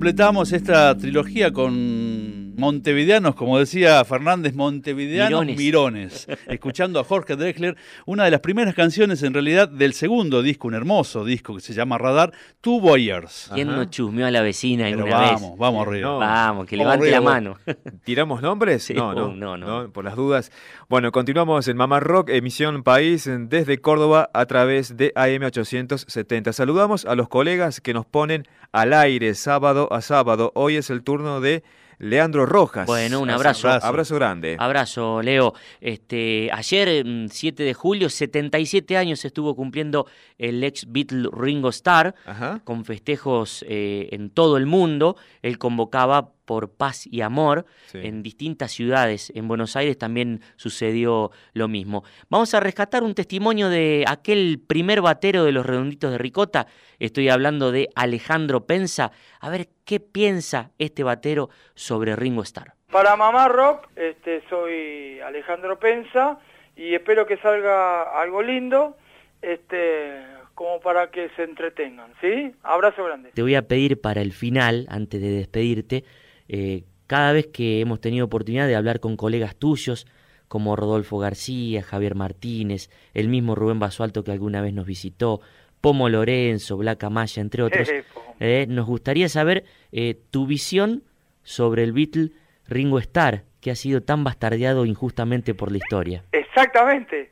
Completamos 0.00 0.50
esta 0.54 0.96
trilogía 0.96 1.52
con 1.52 2.39
montevideanos, 2.60 3.34
como 3.34 3.58
decía 3.58 4.04
Fernández, 4.04 4.54
montevideanos 4.54 5.46
Mirones. 5.46 5.56
mirones. 5.56 6.28
Escuchando 6.46 7.00
a 7.00 7.04
Jorge 7.04 7.34
Drexler, 7.34 7.76
una 8.06 8.24
de 8.24 8.30
las 8.30 8.40
primeras 8.40 8.74
canciones 8.74 9.22
en 9.22 9.34
realidad 9.34 9.68
del 9.68 9.94
segundo 9.94 10.42
disco, 10.42 10.68
un 10.68 10.74
hermoso 10.74 11.24
disco 11.24 11.54
que 11.54 11.60
se 11.60 11.72
llama 11.72 11.98
Radar, 11.98 12.32
Two 12.60 12.80
Boyers. 12.80 13.50
¿Quién 13.54 13.70
Ajá. 13.70 13.78
no 13.78 13.84
chusmeó 13.86 14.26
a 14.26 14.30
la 14.30 14.42
vecina 14.42 14.84
Pero 14.84 14.98
alguna 14.98 15.16
vamos, 15.16 15.42
vez? 15.50 15.58
vamos 15.58 15.86
arriba. 15.88 16.08
No. 16.08 16.18
Vamos, 16.18 16.66
que 16.66 16.76
Vamos 16.76 16.92
levante 16.92 17.10
la 17.10 17.20
mano. 17.20 17.56
¿Tiramos 18.04 18.42
nombres? 18.42 18.84
Sí, 18.84 18.94
no, 18.94 19.14
no, 19.14 19.28
uh, 19.28 19.34
no, 19.34 19.56
no. 19.56 19.90
por 19.92 20.04
las 20.04 20.14
dudas. 20.14 20.52
Bueno, 20.88 21.10
continuamos 21.12 21.66
en 21.68 21.76
Mamá 21.76 21.98
Rock, 22.00 22.28
emisión 22.30 22.82
País 22.82 23.28
desde 23.48 23.78
Córdoba 23.78 24.30
a 24.34 24.44
través 24.46 24.96
de 24.96 25.14
AM870. 25.14 26.52
Saludamos 26.52 27.04
a 27.06 27.14
los 27.14 27.28
colegas 27.28 27.80
que 27.80 27.94
nos 27.94 28.06
ponen 28.06 28.46
al 28.72 28.92
aire 28.92 29.34
sábado 29.34 29.88
a 29.92 30.00
sábado. 30.02 30.52
Hoy 30.54 30.76
es 30.76 30.90
el 30.90 31.02
turno 31.02 31.40
de 31.40 31.62
Leandro 32.00 32.46
Rojas. 32.46 32.86
Bueno, 32.86 33.20
un 33.20 33.30
abrazo. 33.30 33.68
Abrazo. 33.68 33.86
Abrazo 33.86 34.14
grande. 34.16 34.56
Abrazo, 34.58 35.22
Leo. 35.22 35.54
Este, 35.80 36.50
ayer, 36.52 37.04
mm, 37.04 37.28
7 37.28 37.62
de 37.62 37.74
julio, 37.74 38.08
77 38.08 38.96
años 38.96 39.24
estuvo 39.24 39.54
cumpliendo 39.54 40.06
el 40.38 40.64
ex 40.64 40.90
Beatle 40.90 41.28
Ringo 41.32 41.68
Starr, 41.68 42.14
Ajá. 42.26 42.60
con 42.64 42.84
festejos 42.84 43.64
eh, 43.68 44.08
en 44.12 44.30
todo 44.30 44.56
el 44.56 44.66
mundo. 44.66 45.16
Él 45.42 45.58
convocaba 45.58 46.32
por 46.46 46.70
paz 46.72 47.06
y 47.06 47.20
amor 47.20 47.64
Sí. 47.92 47.98
en 48.02 48.24
distintas 48.24 48.72
ciudades. 48.72 49.30
En 49.36 49.46
Buenos 49.46 49.76
Aires 49.76 49.96
también 49.98 50.40
sucedió 50.56 51.30
lo 51.52 51.68
mismo. 51.68 52.02
Vamos 52.28 52.52
a 52.54 52.60
rescatar 52.60 53.04
un 53.04 53.14
testimonio 53.14 53.68
de 53.68 54.04
aquel 54.08 54.58
primer 54.66 55.00
batero 55.00 55.44
de 55.44 55.52
los 55.52 55.64
redonditos 55.64 56.10
de 56.10 56.18
Ricota. 56.18 56.66
Estoy 56.98 57.28
hablando 57.28 57.70
de 57.70 57.88
Alejandro 57.94 58.66
Pensa. 58.66 59.12
A 59.38 59.48
ver 59.48 59.68
qué 59.90 59.98
piensa 59.98 60.70
este 60.78 61.02
batero 61.02 61.50
sobre 61.74 62.14
Ringo 62.14 62.42
Starr. 62.42 62.74
Para 62.92 63.16
Mamá 63.16 63.48
Rock, 63.48 63.88
este, 63.96 64.40
soy 64.48 65.18
Alejandro 65.18 65.80
Pensa 65.80 66.38
y 66.76 66.94
espero 66.94 67.26
que 67.26 67.38
salga 67.38 68.02
algo 68.22 68.40
lindo, 68.40 68.96
este, 69.42 70.22
como 70.54 70.78
para 70.78 71.10
que 71.10 71.28
se 71.30 71.42
entretengan, 71.42 72.12
¿sí? 72.20 72.52
Abrazo 72.62 73.02
grande. 73.02 73.32
Te 73.34 73.42
voy 73.42 73.56
a 73.56 73.62
pedir 73.62 74.00
para 74.00 74.22
el 74.22 74.32
final, 74.32 74.86
antes 74.90 75.20
de 75.20 75.30
despedirte, 75.30 76.04
eh, 76.48 76.84
cada 77.08 77.32
vez 77.32 77.48
que 77.48 77.80
hemos 77.80 78.00
tenido 78.00 78.26
oportunidad 78.26 78.68
de 78.68 78.76
hablar 78.76 79.00
con 79.00 79.16
colegas 79.16 79.56
tuyos, 79.56 80.06
como 80.46 80.76
Rodolfo 80.76 81.18
García, 81.18 81.82
Javier 81.82 82.14
Martínez, 82.14 82.90
el 83.12 83.28
mismo 83.28 83.56
Rubén 83.56 83.80
Basualto 83.80 84.22
que 84.22 84.30
alguna 84.30 84.62
vez 84.62 84.72
nos 84.72 84.86
visitó, 84.86 85.40
Pomo 85.80 86.08
Lorenzo, 86.08 86.76
Black 86.76 87.02
Amaya, 87.02 87.40
entre 87.42 87.64
otros. 87.64 87.88
eh, 88.40 88.66
nos 88.68 88.86
gustaría 88.86 89.28
saber 89.28 89.64
eh, 89.92 90.18
tu 90.30 90.46
visión 90.46 91.04
sobre 91.42 91.84
el 91.84 91.92
Beatle 91.92 92.30
Ringo 92.66 92.98
Starr, 92.98 93.44
que 93.60 93.70
ha 93.70 93.74
sido 93.74 94.02
tan 94.02 94.24
bastardeado 94.24 94.86
injustamente 94.86 95.54
por 95.54 95.70
la 95.70 95.76
historia. 95.76 96.24
Exactamente, 96.32 97.30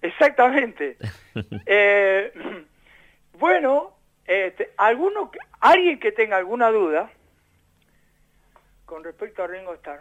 exactamente. 0.00 0.96
Eh, 1.66 2.32
bueno, 3.38 3.96
este, 4.26 4.72
alguno, 4.76 5.30
alguien 5.60 6.00
que 6.00 6.10
tenga 6.10 6.36
alguna 6.36 6.68
duda 6.70 7.12
con 8.86 9.04
respecto 9.04 9.44
a 9.44 9.46
Ringo 9.46 9.74
Starr, 9.74 10.00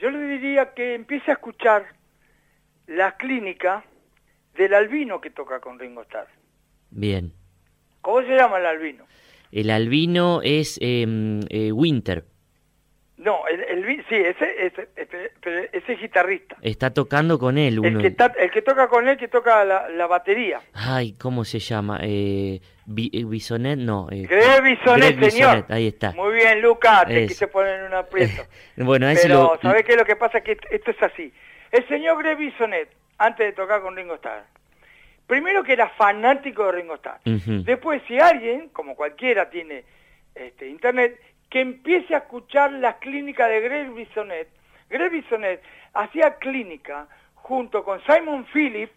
yo 0.00 0.10
le 0.10 0.20
diría 0.28 0.74
que 0.74 0.94
empiece 0.94 1.32
a 1.32 1.34
escuchar 1.34 1.86
la 2.86 3.16
clínica 3.16 3.84
del 4.54 4.74
albino 4.74 5.20
que 5.20 5.30
toca 5.30 5.58
con 5.60 5.78
Ringo 5.78 6.02
Starr. 6.02 6.28
Bien. 6.90 7.32
¿Cómo 8.00 8.22
se 8.22 8.36
llama 8.36 8.58
el 8.58 8.66
albino? 8.66 9.06
El 9.52 9.70
albino 9.70 10.40
es 10.42 10.78
em, 10.82 11.40
eh, 11.50 11.72
Winter. 11.72 12.24
No, 13.16 13.40
el, 13.48 13.60
el 13.64 14.04
sí, 14.08 14.14
ese, 14.14 14.66
ese, 14.66 14.88
ese, 14.94 15.32
pero 15.42 15.58
ese 15.72 15.92
es 15.92 16.00
guitarrista. 16.00 16.56
Está 16.62 16.94
tocando 16.94 17.36
con 17.38 17.58
él 17.58 17.80
uno. 17.80 17.88
El 17.88 17.98
que, 17.98 18.06
está, 18.08 18.26
el 18.38 18.50
que 18.52 18.62
toca 18.62 18.86
con 18.88 19.08
él, 19.08 19.16
que 19.16 19.26
toca 19.26 19.64
la, 19.64 19.88
la 19.88 20.06
batería. 20.06 20.60
Ay, 20.72 21.14
¿cómo 21.14 21.44
se 21.44 21.58
llama? 21.58 21.98
Eh, 22.02 22.60
eh, 22.60 23.24
Bisonet, 23.24 23.76
no. 23.76 24.06
Eh, 24.12 24.22
Greg 24.28 24.62
Bisonet, 24.62 25.16
Greg 25.16 25.32
señor. 25.32 25.50
Bisonet, 25.56 25.70
ahí 25.72 25.88
está. 25.88 26.12
Muy 26.12 26.32
bien, 26.34 26.62
Lucas, 26.62 27.06
te 27.06 27.24
Es. 27.24 27.28
quise 27.32 27.48
poner 27.48 27.80
en 27.80 27.86
un 27.86 27.94
aprieto. 27.94 28.42
bueno, 28.76 29.08
ese 29.08 29.22
Pero, 29.26 29.54
lo- 29.54 29.58
¿sabés 29.62 29.82
qué 29.84 29.92
es 29.92 29.98
lo 29.98 30.04
que 30.04 30.14
pasa? 30.16 30.40
Que 30.40 30.52
esto- 30.52 30.68
esto 30.70 30.90
es 30.92 31.02
así. 31.02 31.32
El 31.72 31.88
señor 31.88 32.22
Greg 32.22 32.38
Bisonet, 32.38 32.88
antes 33.18 33.46
de 33.48 33.52
tocar 33.52 33.82
con 33.82 33.96
Ringo 33.96 34.14
Starr, 34.14 34.44
primero 35.28 35.62
que 35.62 35.74
era 35.74 35.90
fanático 35.90 36.66
de 36.66 36.72
Ringo 36.72 36.96
Starr. 36.96 37.20
Después, 37.22 38.02
si 38.08 38.18
alguien, 38.18 38.70
como 38.70 38.96
cualquiera 38.96 39.48
tiene 39.48 39.84
este, 40.34 40.68
internet, 40.68 41.20
que 41.48 41.60
empiece 41.60 42.16
a 42.16 42.18
escuchar 42.18 42.72
las 42.72 42.96
clínicas 42.96 43.48
de 43.48 43.60
Greg 43.60 43.94
Bisonet. 43.94 44.48
Greg 44.90 45.12
Bisonet 45.12 45.62
hacía 45.94 46.34
clínica 46.38 47.06
junto 47.34 47.84
con 47.84 48.00
Simon 48.04 48.44
Phillips, 48.52 48.92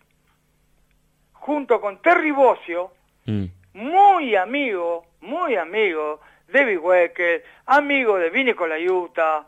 junto 1.33 1.79
con 1.79 2.01
Terry 2.01 2.31
Bossio, 2.31 2.91
Mm, 3.25 3.45
muy 3.73 4.35
amigo, 4.35 5.05
muy 5.21 5.55
amigo 5.55 6.19
de 6.47 6.59
David 6.59 6.79
Wecker, 6.79 7.43
amigo 7.67 8.17
de 8.17 8.29
Vini 8.29 8.53
Colaiuta, 8.53 9.47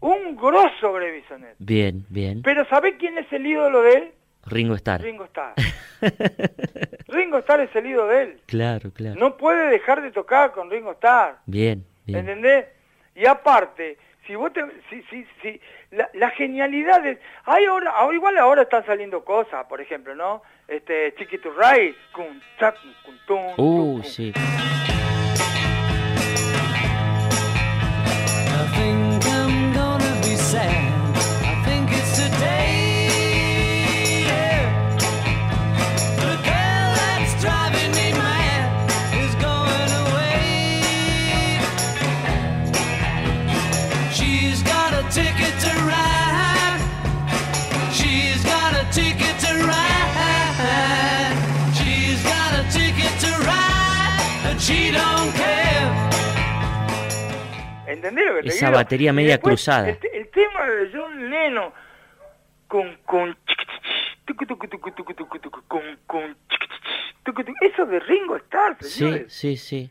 un 0.00 0.36
grosso 0.36 0.92
Greg 0.92 1.22
Bisonet. 1.22 1.54
Bien, 1.58 2.04
bien. 2.08 2.42
Pero 2.42 2.64
¿sabe 2.66 2.96
quién 2.96 3.18
es 3.18 3.30
el 3.32 3.46
ídolo 3.46 3.82
de 3.82 3.92
él? 3.92 4.12
Ringo 4.48 4.74
Starr. 4.74 5.00
Ringo 5.02 5.24
Starr. 5.24 5.54
Ringo 7.08 7.38
Starr 7.38 7.60
es 7.60 7.74
el 7.76 7.86
ídolo 7.86 8.08
de 8.08 8.22
él. 8.22 8.40
claro, 8.46 8.90
claro. 8.92 9.18
No 9.18 9.36
puede 9.36 9.70
dejar 9.70 10.02
de 10.02 10.10
tocar 10.10 10.52
con 10.52 10.70
Ringo 10.70 10.92
Starr. 10.92 11.36
Bien, 11.46 11.84
bien. 12.04 12.20
¿Entendés? 12.20 12.66
Y 13.14 13.26
aparte, 13.26 13.98
si 14.26 14.34
vos 14.34 14.52
te, 14.52 14.62
si, 14.90 15.02
si, 15.10 15.26
si, 15.42 15.60
la, 15.90 16.08
la 16.14 16.30
genialidad 16.30 17.04
es, 17.06 17.18
hay 17.44 17.64
ahora, 17.64 17.90
ahora- 17.92 18.14
igual 18.16 18.38
ahora 18.38 18.62
están 18.62 18.84
saliendo 18.86 19.24
cosas, 19.24 19.66
por 19.66 19.80
ejemplo, 19.80 20.14
¿no? 20.14 20.42
Este, 20.68 21.14
Chiquito 21.16 21.50
Ray, 21.52 21.94
con 22.12 22.40
chac, 22.58 22.76
con 23.04 23.18
tum, 23.26 23.44
Uh, 23.56 24.02
sí. 24.04 24.32
¿Entendés 57.92 58.26
lo 58.26 58.34
que 58.36 58.42
te 58.42 58.48
Esa 58.48 58.66
digo? 58.66 58.78
batería 58.78 59.12
media 59.12 59.32
después, 59.32 59.52
cruzada. 59.54 59.88
El, 59.88 59.98
te- 59.98 60.16
el 60.16 60.28
tema 60.30 60.66
de 60.66 60.90
John 60.92 61.30
Lennon 61.30 61.72
con 62.66 62.96
con 63.04 63.36
con 65.66 65.98
con 66.06 66.36
eso 67.60 67.86
de 67.86 68.00
Ringo 68.00 68.36
Starr, 68.36 68.76
Sí, 68.80 68.88
señores. 68.90 69.32
sí, 69.32 69.56
sí. 69.56 69.88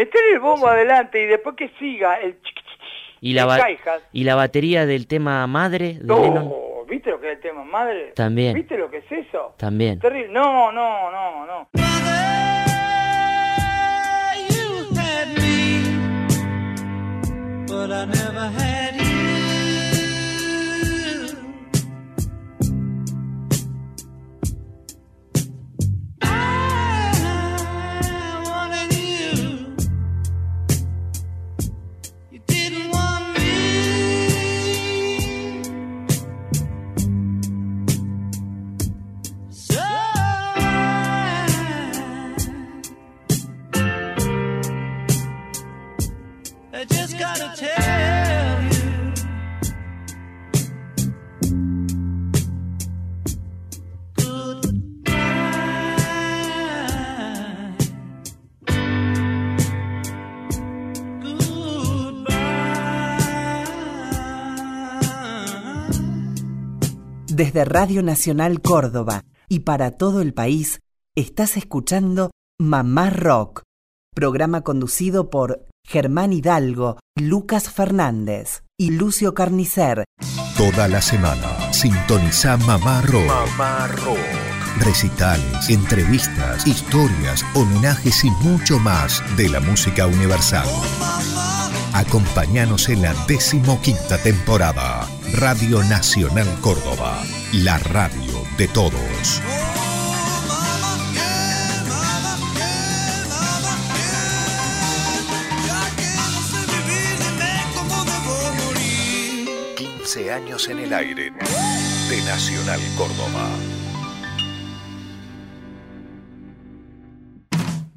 Meter 0.00 0.20
el 0.32 0.40
bombo 0.40 0.66
adelante 0.66 1.22
y 1.22 1.26
después 1.26 1.56
que 1.56 1.68
siga 1.78 2.18
el 2.20 2.38
¿Y 3.20 3.34
la. 3.34 3.76
¿Y 4.14 4.24
la 4.24 4.34
batería 4.34 4.86
del 4.86 5.06
tema 5.06 5.46
Madre 5.46 5.98
de 6.00 6.14
Lennon? 6.14 6.48
No, 6.48 6.86
¿viste 6.88 7.10
lo 7.10 7.20
que 7.20 7.32
es 7.32 7.36
el 7.36 7.42
tema 7.42 7.64
madre? 7.64 8.12
También. 8.16 8.54
¿Viste 8.54 8.78
lo 8.78 8.90
que 8.90 8.96
es 8.96 9.12
eso? 9.12 9.56
También. 9.58 9.98
Terrible. 9.98 10.32
No, 10.32 10.72
no, 10.72 11.10
no, 11.10 11.44
no. 11.44 11.68
You 14.48 14.88
had 14.96 15.28
me, 15.36 15.84
but 17.66 17.90
I 17.90 18.06
never 18.06 18.50
had 18.58 18.94
you. 18.94 18.99
Desde 67.40 67.64
Radio 67.64 68.02
Nacional 68.02 68.60
Córdoba 68.60 69.24
y 69.48 69.60
para 69.60 69.92
todo 69.92 70.20
el 70.20 70.34
país, 70.34 70.80
estás 71.16 71.56
escuchando 71.56 72.30
Mamá 72.60 73.08
Rock, 73.08 73.62
programa 74.14 74.60
conducido 74.60 75.30
por 75.30 75.66
Germán 75.82 76.34
Hidalgo, 76.34 76.98
Lucas 77.18 77.70
Fernández 77.70 78.62
y 78.78 78.90
Lucio 78.90 79.32
Carnicer. 79.32 80.04
Toda 80.54 80.86
la 80.86 81.00
semana, 81.00 81.72
sintoniza 81.72 82.58
Mamá 82.58 83.00
Rock. 83.00 83.26
Mamá 83.28 83.86
Rock. 83.86 84.18
Recitales, 84.80 85.70
entrevistas, 85.70 86.66
historias, 86.66 87.42
homenajes 87.54 88.22
y 88.22 88.30
mucho 88.42 88.78
más 88.78 89.22
de 89.38 89.48
la 89.48 89.60
música 89.60 90.06
universal. 90.06 90.68
Acompáñanos 91.94 92.90
en 92.90 93.00
la 93.00 93.14
decimoquinta 93.26 94.18
temporada. 94.18 95.08
Radio 95.34 95.82
Nacional 95.84 96.46
Córdoba, 96.60 97.22
la 97.52 97.78
radio 97.78 98.44
de 98.58 98.68
todos. 98.68 99.40
15 109.76 110.32
años 110.32 110.68
en 110.68 110.80
el 110.80 110.92
aire 110.92 111.30
de 111.30 112.22
Nacional 112.24 112.80
Córdoba. 112.96 113.48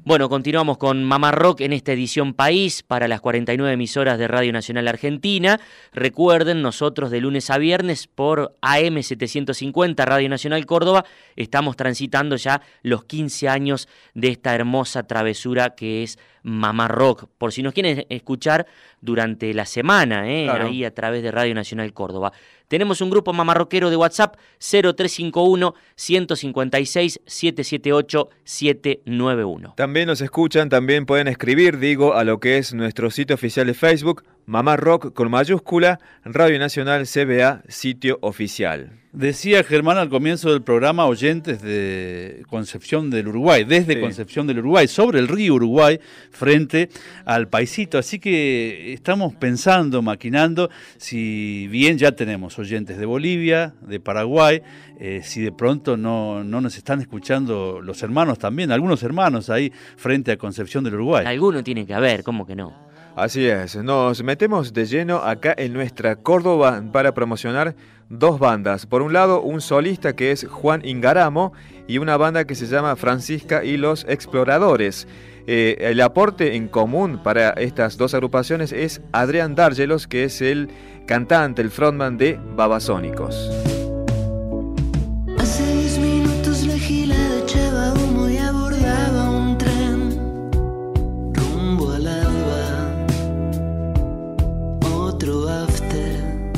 Bueno, 0.06 0.28
continuamos 0.28 0.76
con 0.76 1.02
Mamá 1.02 1.32
Rock 1.32 1.62
en 1.62 1.72
esta 1.72 1.92
edición 1.92 2.34
País 2.34 2.82
para 2.82 3.08
las 3.08 3.22
49 3.22 3.72
emisoras 3.72 4.18
de 4.18 4.28
Radio 4.28 4.52
Nacional 4.52 4.86
Argentina. 4.86 5.58
Recuerden, 5.94 6.60
nosotros 6.60 7.10
de 7.10 7.22
lunes 7.22 7.48
a 7.48 7.56
viernes 7.56 8.06
por 8.06 8.54
AM 8.60 9.02
750 9.02 10.04
Radio 10.04 10.28
Nacional 10.28 10.66
Córdoba 10.66 11.06
estamos 11.36 11.76
transitando 11.76 12.36
ya 12.36 12.60
los 12.82 13.06
15 13.06 13.48
años 13.48 13.88
de 14.12 14.28
esta 14.28 14.54
hermosa 14.54 15.04
travesura 15.04 15.74
que 15.74 16.02
es 16.02 16.18
Mamá 16.42 16.86
Rock. 16.86 17.24
Por 17.38 17.54
si 17.54 17.62
nos 17.62 17.72
quieren 17.72 18.04
escuchar 18.10 18.66
durante 19.00 19.54
la 19.54 19.64
semana, 19.64 20.30
¿eh? 20.30 20.50
ahí 20.50 20.84
a 20.84 20.94
través 20.94 21.22
de 21.22 21.30
Radio 21.30 21.54
Nacional 21.54 21.94
Córdoba. 21.94 22.30
Tenemos 22.68 23.00
un 23.00 23.10
grupo 23.10 23.32
mamarroquero 23.32 23.90
de 23.90 23.96
WhatsApp 23.96 24.36
0351 24.58 25.74
156 25.96 27.20
778 27.26 28.28
791. 28.44 29.74
También 29.76 30.06
nos 30.06 30.20
escuchan, 30.20 30.68
también 30.68 31.06
pueden 31.06 31.28
escribir, 31.28 31.78
digo, 31.78 32.14
a 32.14 32.24
lo 32.24 32.40
que 32.40 32.58
es 32.58 32.74
nuestro 32.74 33.10
sitio 33.10 33.34
oficial 33.34 33.66
de 33.66 33.74
Facebook, 33.74 34.24
Mamá 34.46 34.76
con 35.14 35.30
mayúscula, 35.30 36.00
Radio 36.24 36.58
Nacional 36.58 37.06
CBA, 37.06 37.62
sitio 37.68 38.18
oficial. 38.20 39.03
Decía 39.14 39.62
Germán 39.62 39.96
al 39.96 40.08
comienzo 40.08 40.50
del 40.50 40.62
programa 40.62 41.06
oyentes 41.06 41.62
de 41.62 42.42
Concepción 42.48 43.10
del 43.10 43.28
Uruguay, 43.28 43.62
desde 43.62 43.94
Sí. 43.94 44.00
Concepción 44.00 44.48
del 44.48 44.58
Uruguay, 44.58 44.88
sobre 44.88 45.20
el 45.20 45.28
río 45.28 45.54
Uruguay, 45.54 46.00
frente 46.32 46.88
al 47.24 47.46
paisito. 47.46 47.96
Así 47.96 48.18
que 48.18 48.92
estamos 48.92 49.32
pensando, 49.36 50.02
maquinando, 50.02 50.68
si 50.96 51.68
bien 51.68 51.96
ya 51.96 52.10
tenemos 52.10 52.58
oyentes 52.58 52.98
de 52.98 53.06
Bolivia, 53.06 53.74
de 53.82 54.00
Paraguay, 54.00 54.62
eh, 54.98 55.20
si 55.22 55.42
de 55.42 55.52
pronto 55.52 55.96
no, 55.96 56.42
no 56.42 56.60
nos 56.60 56.76
están 56.76 57.00
escuchando 57.00 57.80
los 57.80 58.02
hermanos 58.02 58.40
también, 58.40 58.72
algunos 58.72 59.04
hermanos 59.04 59.48
ahí 59.48 59.72
frente 59.96 60.32
a 60.32 60.36
Concepción 60.36 60.82
del 60.82 60.94
Uruguay. 60.94 61.24
Alguno 61.24 61.62
tiene 61.62 61.86
que 61.86 61.94
haber, 61.94 62.24
¿cómo 62.24 62.44
que 62.44 62.56
no? 62.56 62.84
Así 63.16 63.46
es, 63.46 63.76
nos 63.76 64.24
metemos 64.24 64.72
de 64.72 64.86
lleno 64.86 65.18
acá 65.18 65.54
en 65.56 65.72
nuestra 65.72 66.16
Córdoba 66.16 66.82
para 66.92 67.14
promocionar 67.14 67.76
dos 68.08 68.40
bandas. 68.40 68.86
Por 68.86 69.02
un 69.02 69.12
lado, 69.12 69.40
un 69.40 69.60
solista 69.60 70.16
que 70.16 70.32
es 70.32 70.48
Juan 70.48 70.84
Ingaramo 70.84 71.52
y 71.86 71.98
una 71.98 72.16
banda 72.16 72.44
que 72.44 72.56
se 72.56 72.66
llama 72.66 72.96
Francisca 72.96 73.64
y 73.64 73.76
los 73.76 74.04
Exploradores. 74.08 75.06
Eh, 75.46 75.76
el 75.78 76.00
aporte 76.00 76.56
en 76.56 76.66
común 76.66 77.22
para 77.22 77.50
estas 77.50 77.96
dos 77.98 78.14
agrupaciones 78.14 78.72
es 78.72 79.00
Adrián 79.12 79.54
Dárgelos, 79.54 80.08
que 80.08 80.24
es 80.24 80.40
el 80.40 80.68
cantante, 81.06 81.62
el 81.62 81.70
frontman 81.70 82.18
de 82.18 82.40
Babasónicos. 82.56 83.73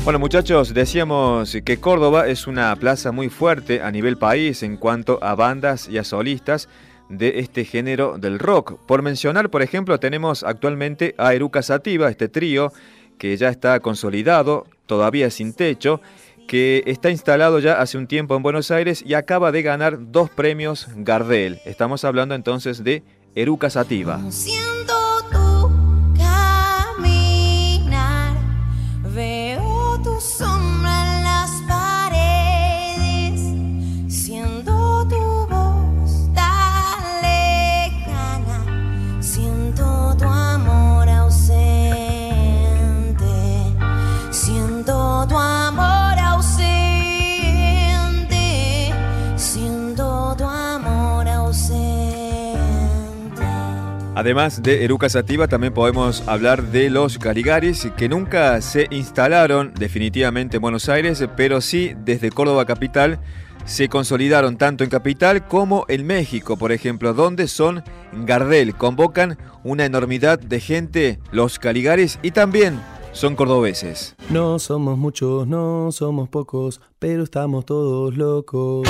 Bueno 0.07 0.19
muchachos, 0.19 0.73
decíamos 0.73 1.57
que 1.65 1.81
Córdoba 1.81 2.29
es 2.29 2.47
una 2.47 2.73
plaza 2.77 3.11
muy 3.11 3.27
fuerte 3.27 3.81
a 3.81 3.91
nivel 3.91 4.17
país 4.17 4.63
en 4.63 4.77
cuanto 4.77 5.21
a 5.21 5.35
bandas 5.35 5.89
y 5.89 5.97
a 5.97 6.05
solistas 6.05 6.69
de 7.09 7.39
este 7.39 7.65
género 7.65 8.17
del 8.17 8.39
rock. 8.39 8.79
Por 8.85 9.01
mencionar, 9.01 9.49
por 9.49 9.63
ejemplo, 9.63 9.99
tenemos 9.99 10.43
actualmente 10.43 11.13
a 11.17 11.33
Eruca 11.33 11.61
Sativa, 11.61 12.09
este 12.09 12.29
trío 12.29 12.71
que 13.17 13.35
ya 13.35 13.49
está 13.49 13.81
consolidado, 13.81 14.65
todavía 14.85 15.29
sin 15.29 15.51
techo, 15.51 15.99
que 16.47 16.83
está 16.85 17.11
instalado 17.11 17.59
ya 17.59 17.81
hace 17.81 17.97
un 17.97 18.07
tiempo 18.07 18.37
en 18.37 18.43
Buenos 18.43 18.71
Aires 18.71 19.03
y 19.05 19.13
acaba 19.13 19.51
de 19.51 19.61
ganar 19.61 19.97
dos 20.13 20.29
premios 20.29 20.87
Gardel. 20.95 21.59
Estamos 21.65 22.05
hablando 22.05 22.33
entonces 22.33 22.81
de 22.81 23.03
Eruca 23.35 23.69
Sativa. 23.69 24.21
Además 54.17 54.63
de 54.63 54.83
Eruca 54.83 55.09
Sativa, 55.09 55.47
también 55.47 55.75
podemos 55.75 56.27
hablar 56.27 56.71
de 56.71 56.89
los 56.89 57.19
Caligaris, 57.19 57.87
que 57.95 58.09
nunca 58.09 58.59
se 58.61 58.87
instalaron 58.89 59.75
definitivamente 59.77 60.57
en 60.57 60.61
Buenos 60.63 60.89
Aires, 60.89 61.23
pero 61.37 61.61
sí 61.61 61.93
desde 62.03 62.31
Córdoba 62.31 62.65
Capital 62.65 63.19
se 63.65 63.89
consolidaron 63.89 64.57
tanto 64.57 64.83
en 64.83 64.89
Capital 64.89 65.47
como 65.47 65.85
en 65.87 66.07
México, 66.07 66.57
por 66.57 66.71
ejemplo, 66.71 67.13
donde 67.13 67.47
son 67.47 67.83
Gardel. 68.25 68.73
Convocan 68.73 69.37
una 69.63 69.85
enormidad 69.85 70.39
de 70.39 70.61
gente, 70.61 71.19
los 71.31 71.59
Caligaris, 71.59 72.17
y 72.23 72.31
también 72.31 72.81
son 73.11 73.35
cordobeses. 73.35 74.15
No 74.31 74.57
somos 74.57 74.97
muchos, 74.97 75.45
no 75.45 75.91
somos 75.91 76.27
pocos, 76.27 76.81
pero 76.97 77.21
estamos 77.21 77.67
todos 77.67 78.17
locos. 78.17 78.87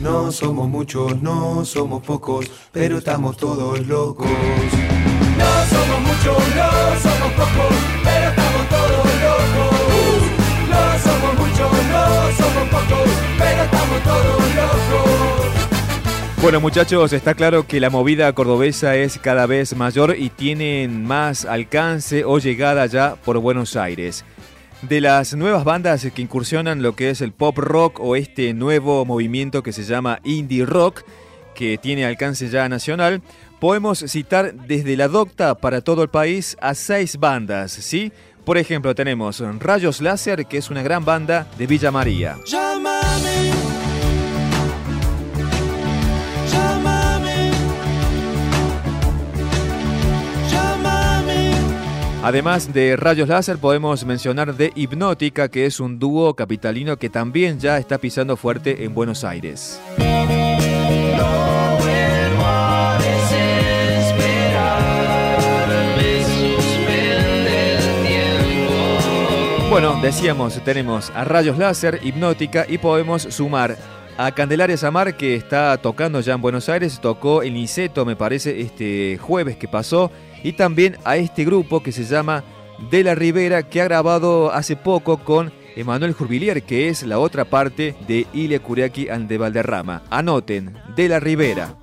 No 0.00 0.32
somos 0.32 0.68
muchos, 0.68 1.22
no 1.22 1.64
somos 1.64 2.02
pocos, 2.02 2.50
pero 2.72 2.98
estamos 2.98 3.36
todos 3.36 3.86
locos. 3.86 4.26
No 4.26 5.66
somos 5.70 6.00
muchos, 6.00 6.36
no 6.56 6.70
somos 7.00 7.32
pocos, 7.32 7.76
pero 8.02 8.28
estamos 8.28 8.68
todos 8.68 9.06
locos. 9.22 10.20
No 10.68 10.98
somos 10.98 11.34
muchos, 11.38 11.72
no 11.88 12.04
somos 12.36 12.68
pocos, 12.68 13.10
pero 13.38 13.62
estamos 13.62 14.02
todos 14.02 14.54
locos. 14.56 15.54
Bueno 16.42 16.60
muchachos, 16.60 17.12
está 17.14 17.34
claro 17.34 17.66
que 17.66 17.80
la 17.80 17.88
movida 17.88 18.30
cordobesa 18.34 18.96
es 18.96 19.18
cada 19.18 19.46
vez 19.46 19.74
mayor 19.76 20.16
y 20.18 20.28
tienen 20.28 21.04
más 21.06 21.46
alcance 21.46 22.24
o 22.24 22.38
llegada 22.38 22.84
ya 22.86 23.14
por 23.14 23.38
Buenos 23.38 23.76
Aires. 23.76 24.24
De 24.82 25.00
las 25.00 25.34
nuevas 25.34 25.64
bandas 25.64 26.06
que 26.14 26.22
incursionan 26.22 26.82
lo 26.82 26.94
que 26.94 27.10
es 27.10 27.20
el 27.20 27.32
pop 27.32 27.56
rock 27.58 28.00
o 28.00 28.16
este 28.16 28.52
nuevo 28.52 29.04
movimiento 29.04 29.62
que 29.62 29.72
se 29.72 29.84
llama 29.84 30.20
indie 30.24 30.66
rock, 30.66 31.02
que 31.54 31.78
tiene 31.78 32.04
alcance 32.04 32.48
ya 32.48 32.68
nacional, 32.68 33.22
podemos 33.60 34.00
citar 34.00 34.54
desde 34.54 34.96
la 34.96 35.08
docta 35.08 35.54
para 35.54 35.80
todo 35.80 36.02
el 36.02 36.10
país 36.10 36.56
a 36.60 36.74
seis 36.74 37.16
bandas, 37.18 37.72
¿sí? 37.72 38.12
Por 38.44 38.58
ejemplo, 38.58 38.94
tenemos 38.94 39.40
Rayos 39.58 40.02
Láser, 40.02 40.44
que 40.44 40.58
es 40.58 40.68
una 40.70 40.82
gran 40.82 41.04
banda 41.04 41.46
de 41.56 41.66
Villa 41.66 41.90
María. 41.90 42.36
Además 52.24 52.72
de 52.72 52.96
Rayos 52.96 53.28
Láser, 53.28 53.58
podemos 53.58 54.06
mencionar 54.06 54.56
de 54.56 54.72
Hipnótica, 54.74 55.50
que 55.50 55.66
es 55.66 55.78
un 55.78 55.98
dúo 55.98 56.32
capitalino 56.32 56.96
que 56.96 57.10
también 57.10 57.60
ya 57.60 57.76
está 57.76 57.98
pisando 57.98 58.38
fuerte 58.38 58.82
en 58.82 58.94
Buenos 58.94 59.24
Aires. 59.24 59.78
Bueno, 69.68 70.00
decíamos, 70.00 70.64
tenemos 70.64 71.12
a 71.14 71.24
Rayos 71.24 71.58
Láser, 71.58 72.00
Hipnótica 72.02 72.64
y 72.66 72.78
podemos 72.78 73.20
sumar 73.24 73.76
a 74.16 74.32
Candelaria 74.32 74.78
Samar 74.78 75.14
que 75.16 75.34
está 75.34 75.76
tocando 75.76 76.20
ya 76.20 76.32
en 76.32 76.40
Buenos 76.40 76.70
Aires, 76.70 77.00
tocó 77.02 77.42
en 77.42 77.52
Niceto 77.52 78.06
me 78.06 78.16
parece 78.16 78.62
este 78.62 79.18
jueves 79.18 79.56
que 79.56 79.68
pasó 79.68 80.10
y 80.44 80.52
también 80.52 80.98
a 81.04 81.16
este 81.16 81.44
grupo 81.44 81.82
que 81.82 81.90
se 81.90 82.04
llama 82.04 82.44
De 82.90 83.02
la 83.02 83.16
Rivera 83.16 83.64
que 83.64 83.80
ha 83.80 83.84
grabado 83.84 84.52
hace 84.52 84.76
poco 84.76 85.16
con 85.24 85.52
Emanuel 85.74 86.12
Jurbilier 86.12 86.62
que 86.62 86.88
es 86.88 87.02
la 87.02 87.18
otra 87.18 87.46
parte 87.46 87.96
de 88.06 88.26
Ilia 88.32 88.60
Curiaki 88.60 89.08
and 89.08 89.26
de 89.26 89.38
Valderrama. 89.38 90.02
Anoten, 90.10 90.76
De 90.94 91.08
la 91.08 91.18
Rivera. 91.18 91.74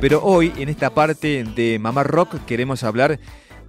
Pero 0.00 0.22
hoy, 0.22 0.52
en 0.56 0.68
esta 0.68 0.90
parte 0.90 1.44
de 1.56 1.78
Mamá 1.80 2.04
Rock, 2.04 2.36
queremos 2.46 2.84
hablar 2.84 3.18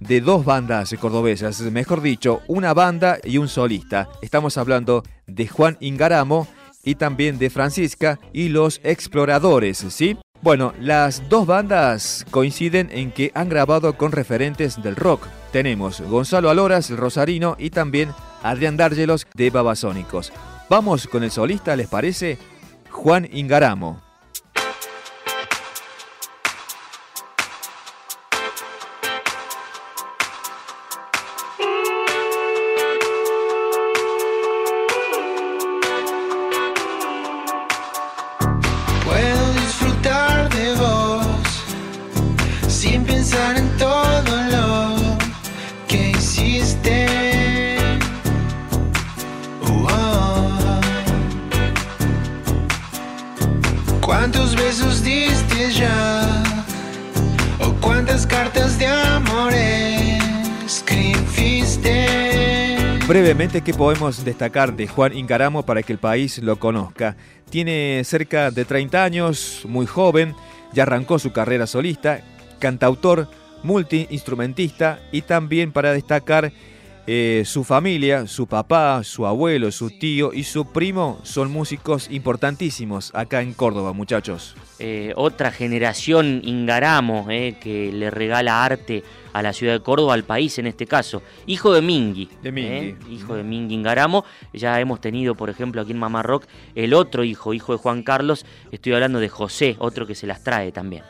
de 0.00 0.20
dos 0.20 0.44
bandas 0.44 0.94
cordobesas, 1.00 1.60
mejor 1.60 2.00
dicho, 2.02 2.40
una 2.48 2.74
banda 2.74 3.18
y 3.22 3.38
un 3.38 3.48
solista. 3.48 4.08
Estamos 4.22 4.58
hablando 4.58 5.04
de 5.26 5.46
Juan 5.46 5.76
Ingaramo 5.80 6.48
y 6.82 6.96
también 6.96 7.38
de 7.38 7.50
Francisca 7.50 8.18
y 8.32 8.48
los 8.48 8.80
Exploradores, 8.82 9.78
¿sí? 9.90 10.16
Bueno, 10.42 10.72
las 10.80 11.28
dos 11.28 11.46
bandas 11.46 12.24
coinciden 12.30 12.88
en 12.92 13.12
que 13.12 13.30
han 13.34 13.50
grabado 13.50 13.92
con 13.98 14.10
referentes 14.10 14.82
del 14.82 14.96
rock. 14.96 15.26
Tenemos 15.52 16.00
Gonzalo 16.00 16.48
Aloras, 16.48 16.88
Rosarino, 16.90 17.56
y 17.58 17.68
también 17.68 18.10
Adrián 18.42 18.78
Dárgelos 18.78 19.26
de 19.34 19.50
Babasónicos. 19.50 20.32
Vamos 20.70 21.06
con 21.08 21.24
el 21.24 21.30
solista, 21.30 21.76
¿les 21.76 21.88
parece? 21.88 22.38
Juan 22.90 23.28
Ingaramo. 23.30 24.09
Brevemente, 63.50 63.72
¿qué 63.72 63.76
podemos 63.76 64.24
destacar 64.24 64.76
de 64.76 64.86
Juan 64.86 65.12
Ingaramo 65.12 65.64
para 65.64 65.82
que 65.82 65.92
el 65.92 65.98
país 65.98 66.38
lo 66.38 66.60
conozca? 66.60 67.16
Tiene 67.50 68.00
cerca 68.04 68.52
de 68.52 68.64
30 68.64 69.02
años, 69.02 69.62
muy 69.64 69.86
joven, 69.86 70.36
ya 70.72 70.84
arrancó 70.84 71.18
su 71.18 71.32
carrera 71.32 71.66
solista, 71.66 72.20
cantautor, 72.60 73.26
multiinstrumentista 73.64 75.00
y 75.10 75.22
también 75.22 75.72
para 75.72 75.92
destacar 75.92 76.52
eh, 77.08 77.42
su 77.44 77.64
familia, 77.64 78.28
su 78.28 78.46
papá, 78.46 79.02
su 79.02 79.26
abuelo, 79.26 79.72
su 79.72 79.90
tío 79.90 80.32
y 80.32 80.44
su 80.44 80.66
primo 80.66 81.18
son 81.24 81.50
músicos 81.50 82.08
importantísimos 82.08 83.10
acá 83.16 83.42
en 83.42 83.52
Córdoba, 83.52 83.92
muchachos. 83.92 84.54
Eh, 84.78 85.12
otra 85.16 85.50
generación 85.50 86.40
Ingaramo 86.44 87.26
eh, 87.30 87.56
que 87.60 87.90
le 87.90 88.12
regala 88.12 88.64
arte 88.64 89.02
a 89.32 89.42
la 89.42 89.52
ciudad 89.52 89.74
de 89.74 89.80
Córdoba, 89.80 90.14
al 90.14 90.24
país 90.24 90.58
en 90.58 90.66
este 90.66 90.86
caso. 90.86 91.22
Hijo 91.46 91.72
de 91.72 91.82
Mingui. 91.82 92.28
De 92.42 92.52
Mingui. 92.52 92.70
eh, 92.70 92.96
hijo 93.10 93.34
de 93.34 93.42
Mingui 93.42 93.74
Ingaramo. 93.74 94.24
Ya 94.52 94.80
hemos 94.80 95.00
tenido, 95.00 95.34
por 95.34 95.50
ejemplo, 95.50 95.80
aquí 95.82 95.92
en 95.92 95.98
Mamá 95.98 96.22
Rock, 96.22 96.44
el 96.74 96.94
otro 96.94 97.24
hijo, 97.24 97.54
hijo 97.54 97.72
de 97.72 97.78
Juan 97.78 98.02
Carlos. 98.02 98.44
Estoy 98.72 98.92
hablando 98.94 99.20
de 99.20 99.28
José, 99.28 99.76
otro 99.78 100.06
que 100.06 100.14
se 100.14 100.26
las 100.26 100.42
trae 100.42 100.72
también. 100.72 101.02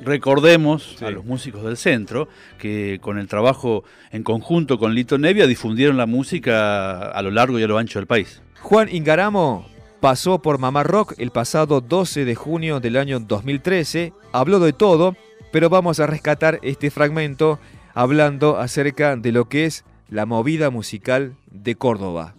Recordemos 0.00 1.02
a 1.02 1.10
los 1.10 1.24
músicos 1.24 1.64
del 1.64 1.76
centro 1.76 2.28
que 2.58 2.98
con 3.00 3.18
el 3.18 3.26
trabajo 3.26 3.82
en 4.12 4.22
conjunto 4.22 4.78
con 4.78 4.94
Lito 4.94 5.18
Nevia 5.18 5.46
difundieron 5.48 5.96
la 5.96 6.06
música 6.06 7.10
a 7.10 7.20
lo 7.22 7.32
largo 7.32 7.58
y 7.58 7.64
a 7.64 7.66
lo 7.66 7.78
ancho 7.78 7.98
del 7.98 8.06
país. 8.06 8.40
Juan 8.60 8.88
Ingaramo 8.94 9.66
pasó 10.00 10.40
por 10.40 10.58
Mamá 10.58 10.84
Rock 10.84 11.14
el 11.18 11.30
pasado 11.32 11.80
12 11.80 12.24
de 12.24 12.34
junio 12.36 12.78
del 12.78 12.96
año 12.96 13.18
2013, 13.18 14.12
habló 14.32 14.60
de 14.60 14.72
todo, 14.72 15.16
pero 15.50 15.68
vamos 15.68 16.00
a 16.00 16.06
rescatar 16.06 16.58
este 16.62 16.90
fragmento 16.90 17.58
hablando 17.94 18.58
acerca 18.58 19.16
de 19.16 19.32
lo 19.32 19.48
que 19.48 19.64
es 19.64 19.84
la 20.08 20.26
movida 20.26 20.70
musical 20.70 21.34
de 21.50 21.74
Córdoba. 21.74 22.34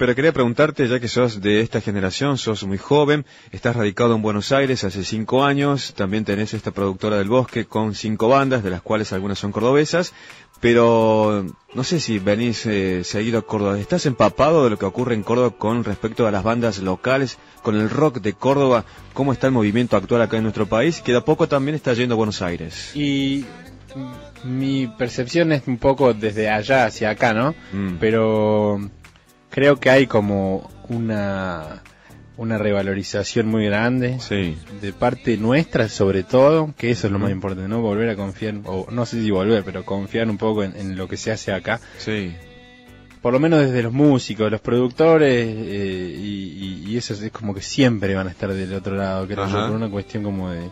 Pero 0.00 0.14
quería 0.14 0.32
preguntarte, 0.32 0.88
ya 0.88 0.98
que 0.98 1.08
sos 1.08 1.42
de 1.42 1.60
esta 1.60 1.82
generación, 1.82 2.38
sos 2.38 2.64
muy 2.64 2.78
joven, 2.78 3.26
estás 3.52 3.76
radicado 3.76 4.14
en 4.14 4.22
Buenos 4.22 4.50
Aires 4.50 4.82
hace 4.82 5.04
cinco 5.04 5.44
años, 5.44 5.92
también 5.92 6.24
tenés 6.24 6.54
esta 6.54 6.70
productora 6.70 7.18
del 7.18 7.28
bosque 7.28 7.66
con 7.66 7.94
cinco 7.94 8.28
bandas, 8.28 8.62
de 8.62 8.70
las 8.70 8.80
cuales 8.80 9.12
algunas 9.12 9.38
son 9.38 9.52
cordobesas, 9.52 10.14
pero 10.60 11.46
no 11.74 11.84
sé 11.84 12.00
si 12.00 12.18
venís 12.18 12.66
eh, 12.66 13.02
seguido 13.04 13.38
a 13.38 13.42
Córdoba. 13.42 13.78
¿Estás 13.78 14.06
empapado 14.06 14.64
de 14.64 14.70
lo 14.70 14.78
que 14.78 14.84
ocurre 14.84 15.14
en 15.14 15.22
Córdoba 15.22 15.54
con 15.56 15.84
respecto 15.84 16.26
a 16.26 16.30
las 16.30 16.44
bandas 16.44 16.78
locales, 16.78 17.38
con 17.62 17.76
el 17.76 17.88
rock 17.88 18.20
de 18.20 18.34
Córdoba? 18.34 18.84
¿Cómo 19.14 19.32
está 19.32 19.46
el 19.46 19.54
movimiento 19.54 19.96
actual 19.96 20.22
acá 20.22 20.36
en 20.36 20.42
nuestro 20.42 20.66
país? 20.66 21.00
Que 21.00 21.12
de 21.12 21.18
a 21.18 21.24
poco 21.24 21.48
también 21.48 21.74
está 21.74 21.94
yendo 21.94 22.14
a 22.14 22.18
Buenos 22.18 22.42
Aires. 22.42 22.94
Y 22.94 23.46
mi 24.44 24.86
percepción 24.86 25.52
es 25.52 25.66
un 25.66 25.78
poco 25.78 26.12
desde 26.12 26.50
allá 26.50 26.86
hacia 26.86 27.10
acá, 27.10 27.32
¿no? 27.32 27.54
Mm. 27.72 27.96
Pero 27.98 28.80
creo 29.48 29.80
que 29.80 29.90
hay 29.90 30.06
como 30.06 30.70
una 30.88 31.82
una 32.40 32.56
revalorización 32.58 33.46
muy 33.48 33.66
grande 33.66 34.18
de 34.80 34.92
parte 34.92 35.36
nuestra 35.36 35.88
sobre 35.88 36.22
todo 36.22 36.72
que 36.76 36.90
eso 36.90 37.06
es 37.06 37.12
lo 37.12 37.18
más 37.18 37.30
importante 37.30 37.68
no 37.68 37.80
volver 37.82 38.08
a 38.08 38.16
confiar 38.16 38.54
o 38.64 38.86
no 38.90 39.04
sé 39.06 39.22
si 39.22 39.30
volver 39.30 39.62
pero 39.62 39.84
confiar 39.84 40.28
un 40.28 40.38
poco 40.38 40.64
en, 40.64 40.74
en 40.76 40.96
lo 40.96 41.06
que 41.06 41.16
se 41.18 41.30
hace 41.32 41.52
acá. 41.52 41.80
Sí. 41.98 42.34
Por 43.20 43.34
lo 43.34 43.40
menos 43.40 43.60
desde 43.60 43.82
los 43.82 43.92
músicos 43.92 44.50
los 44.50 44.62
productores 44.62 45.46
eh, 45.46 46.16
y, 46.18 46.82
y- 46.86 46.90
y 46.90 46.96
eso 46.96 47.12
es 47.12 47.30
como 47.30 47.54
que 47.54 47.60
siempre 47.60 48.14
van 48.14 48.26
a 48.28 48.30
estar 48.30 48.50
del 48.52 48.72
otro 48.72 48.96
lado 48.96 49.26
creo 49.26 49.46
yo 49.46 49.66
por 49.66 49.76
una 49.76 49.90
cuestión 49.90 50.22
como 50.24 50.50
de 50.50 50.70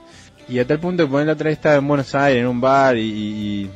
y 0.49 0.59
a 0.61 0.67
tal 0.67 0.81
punto 0.81 1.05
que 1.05 1.11
poner 1.11 1.27
la 1.27 1.35
otra 1.35 1.49
vez 1.51 1.59
estaba 1.59 1.75
en 1.77 1.87
Buenos 1.87 2.15
Aires 2.15 2.41
en 2.41 2.47
un 2.49 2.61
bar 2.63 2.97
y, 2.97 3.03
y- 3.03 3.71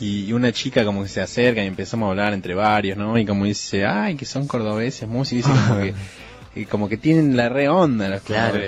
y 0.00 0.32
una 0.32 0.52
chica 0.52 0.84
como 0.84 1.02
que 1.02 1.08
se 1.08 1.20
acerca 1.22 1.62
y 1.62 1.66
empezamos 1.66 2.06
a 2.06 2.10
hablar 2.10 2.34
entre 2.34 2.54
varios, 2.54 2.98
¿no? 2.98 3.16
Y 3.18 3.24
como 3.24 3.46
dice, 3.46 3.86
ay, 3.86 4.14
que 4.14 4.26
son 4.26 4.46
cordobeses, 4.46 5.08
músicos, 5.08 5.32
y 5.32 5.36
dice 5.52 5.66
como 5.68 5.80
que, 5.80 5.94
y 6.56 6.64
como 6.64 6.88
que 6.88 6.96
tienen 6.96 7.36
la 7.36 7.48
re 7.48 7.68
onda 7.68 8.08
los 8.08 8.22
Claro, 8.22 8.58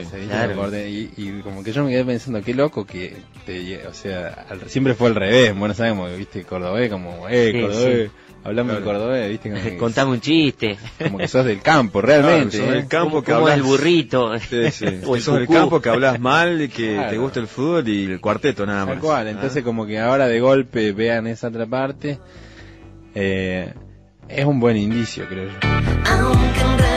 Y, 0.87 1.11
y 1.17 1.41
como 1.43 1.65
que 1.65 1.73
yo 1.73 1.83
me 1.85 1.91
quedé 1.91 2.05
pensando, 2.05 2.41
qué 2.43 2.55
loco 2.55 2.85
que, 2.87 3.17
te- 3.47 3.87
o 3.87 3.95
sea, 3.95 4.47
al- 4.49 4.69
siempre 4.69 4.95
fue 4.95 5.09
al 5.09 5.15
revés, 5.17 5.51
en 5.51 5.59
Buenos 5.59 5.81
Aires 5.81 5.97
como, 5.99 6.15
viste, 6.17 6.45
cordobés, 6.45 6.91
como, 6.91 7.27
eh, 7.29 7.51
Sí, 7.53 7.61
cordobés, 7.63 8.11
sí. 8.11 8.17
hablamos 8.45 8.77
de 8.77 8.83
cordobés, 8.83 9.31
viste, 9.31 9.51
como 9.51 9.63
que, 9.65 9.77
Contame 9.79 10.11
un 10.13 10.21
chiste. 10.21 10.77
como 11.03 11.17
que 11.19 11.29
sos 11.29 11.45
del 11.47 11.61
campo, 11.63 12.03
realmente. 12.03 12.59
Claro, 12.59 12.67
sos 12.67 12.75
¿eh? 12.75 12.79
del 12.79 12.89
campo 12.89 13.11
¿Cómo- 13.11 13.25
que 13.25 13.33
hablas- 13.33 13.55
el 13.57 13.63
burrito? 13.63 14.39
Sí, 14.51 14.71
sí. 14.71 14.87
O 15.07 15.17
el 15.17 15.23
sos 15.23 15.39
del 15.39 15.49
campo 15.49 15.81
que 15.81 15.89
hablas 15.89 16.21
mal, 16.21 16.61
y 16.61 16.69
que 16.69 16.93
Claro. 16.95 17.11
te 17.11 17.17
gusta 17.19 17.41
el 17.41 17.47
fútbol 17.47 17.89
y 17.89 18.05
el 18.05 18.21
cuarteto 18.21 18.67
nada 18.67 18.85
más. 18.85 18.95
Tal 18.97 19.01
cual, 19.03 19.27
Ah. 19.27 19.31
entonces 19.31 19.65
como 19.65 19.87
que 19.87 19.99
ahora 19.99 20.29
de 20.29 20.41
golpe 20.41 20.93
vean 20.93 21.27
esa 21.27 21.49
otra 21.49 21.65
parte, 21.65 22.19
eh, 23.15 23.73
es 24.29 24.45
un 24.45 24.61
buen 24.61 24.77
indicio, 24.77 25.25
creo 25.27 25.49
yo. 25.49 26.88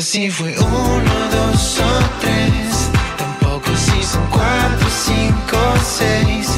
Si 0.00 0.30
fue 0.30 0.56
uno, 0.58 1.14
dos 1.30 1.78
o 1.78 2.20
tres, 2.20 2.90
tampoco 3.18 3.68
si 3.76 4.02
son 4.02 4.24
cuatro, 4.30 4.88
cinco, 5.04 5.58
seis. 5.84 6.48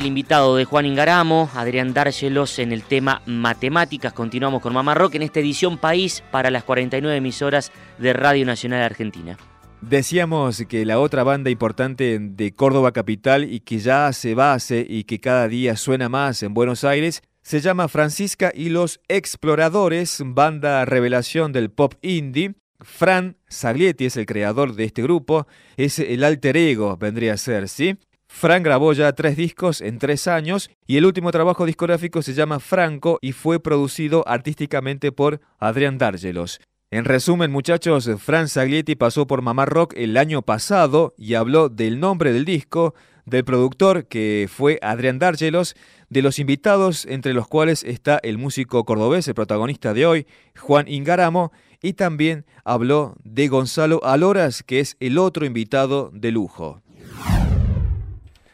El 0.00 0.06
invitado 0.06 0.56
de 0.56 0.64
Juan 0.64 0.86
Ingaramo, 0.86 1.50
Adrián 1.54 1.92
Dárgelos 1.92 2.58
en 2.58 2.72
el 2.72 2.82
tema 2.82 3.20
matemáticas. 3.26 4.14
Continuamos 4.14 4.62
con 4.62 4.72
Mamá 4.72 4.94
Rock 4.94 5.16
en 5.16 5.22
esta 5.22 5.40
edición 5.40 5.76
País 5.76 6.24
para 6.30 6.50
las 6.50 6.64
49 6.64 7.18
emisoras 7.18 7.70
de 7.98 8.14
Radio 8.14 8.46
Nacional 8.46 8.82
Argentina. 8.82 9.36
Decíamos 9.82 10.64
que 10.66 10.86
la 10.86 10.98
otra 10.98 11.22
banda 11.22 11.50
importante 11.50 12.18
de 12.18 12.54
Córdoba 12.54 12.92
Capital 12.92 13.44
y 13.44 13.60
que 13.60 13.78
ya 13.78 14.06
hace 14.06 14.34
base 14.34 14.86
y 14.88 15.04
que 15.04 15.20
cada 15.20 15.48
día 15.48 15.76
suena 15.76 16.08
más 16.08 16.42
en 16.42 16.54
Buenos 16.54 16.82
Aires 16.84 17.22
se 17.42 17.60
llama 17.60 17.88
Francisca 17.88 18.52
y 18.54 18.70
los 18.70 19.00
Exploradores, 19.08 20.22
banda 20.24 20.82
revelación 20.86 21.52
del 21.52 21.70
pop 21.70 21.92
indie. 22.00 22.54
Fran 22.80 23.36
Saglietti 23.48 24.06
es 24.06 24.16
el 24.16 24.24
creador 24.24 24.74
de 24.74 24.84
este 24.84 25.02
grupo, 25.02 25.46
es 25.76 25.98
el 25.98 26.24
alter 26.24 26.56
ego, 26.56 26.96
vendría 26.96 27.34
a 27.34 27.36
ser, 27.36 27.68
¿sí? 27.68 27.98
Fran 28.32 28.62
grabó 28.62 28.94
ya 28.94 29.12
tres 29.12 29.36
discos 29.36 29.82
en 29.82 29.98
tres 29.98 30.26
años 30.26 30.70
y 30.86 30.96
el 30.96 31.04
último 31.04 31.30
trabajo 31.30 31.66
discográfico 31.66 32.22
se 32.22 32.32
llama 32.32 32.58
Franco 32.58 33.18
y 33.20 33.32
fue 33.32 33.60
producido 33.60 34.26
artísticamente 34.26 35.12
por 35.12 35.40
Adrián 35.58 35.98
Dárgelos. 35.98 36.60
En 36.90 37.04
resumen, 37.04 37.50
muchachos, 37.50 38.08
Fran 38.18 38.48
Saglietti 38.48 38.94
pasó 38.94 39.26
por 39.26 39.42
Mamá 39.42 39.66
Rock 39.66 39.92
el 39.96 40.16
año 40.16 40.40
pasado 40.42 41.12
y 41.18 41.34
habló 41.34 41.68
del 41.68 42.00
nombre 42.00 42.32
del 42.32 42.46
disco, 42.46 42.94
del 43.26 43.44
productor 43.44 44.06
que 44.06 44.48
fue 44.50 44.78
Adrián 44.80 45.18
Dárgelos, 45.18 45.74
de 46.08 46.22
los 46.22 46.38
invitados 46.38 47.06
entre 47.06 47.34
los 47.34 47.46
cuales 47.46 47.84
está 47.84 48.20
el 48.22 48.38
músico 48.38 48.84
cordobés, 48.84 49.28
el 49.28 49.34
protagonista 49.34 49.92
de 49.92 50.06
hoy, 50.06 50.26
Juan 50.56 50.88
Ingaramo, 50.88 51.52
y 51.82 51.92
también 51.92 52.46
habló 52.64 53.16
de 53.22 53.48
Gonzalo 53.48 54.02
Aloras, 54.02 54.62
que 54.62 54.80
es 54.80 54.96
el 55.00 55.18
otro 55.18 55.44
invitado 55.44 56.10
de 56.14 56.30
lujo. 56.30 56.80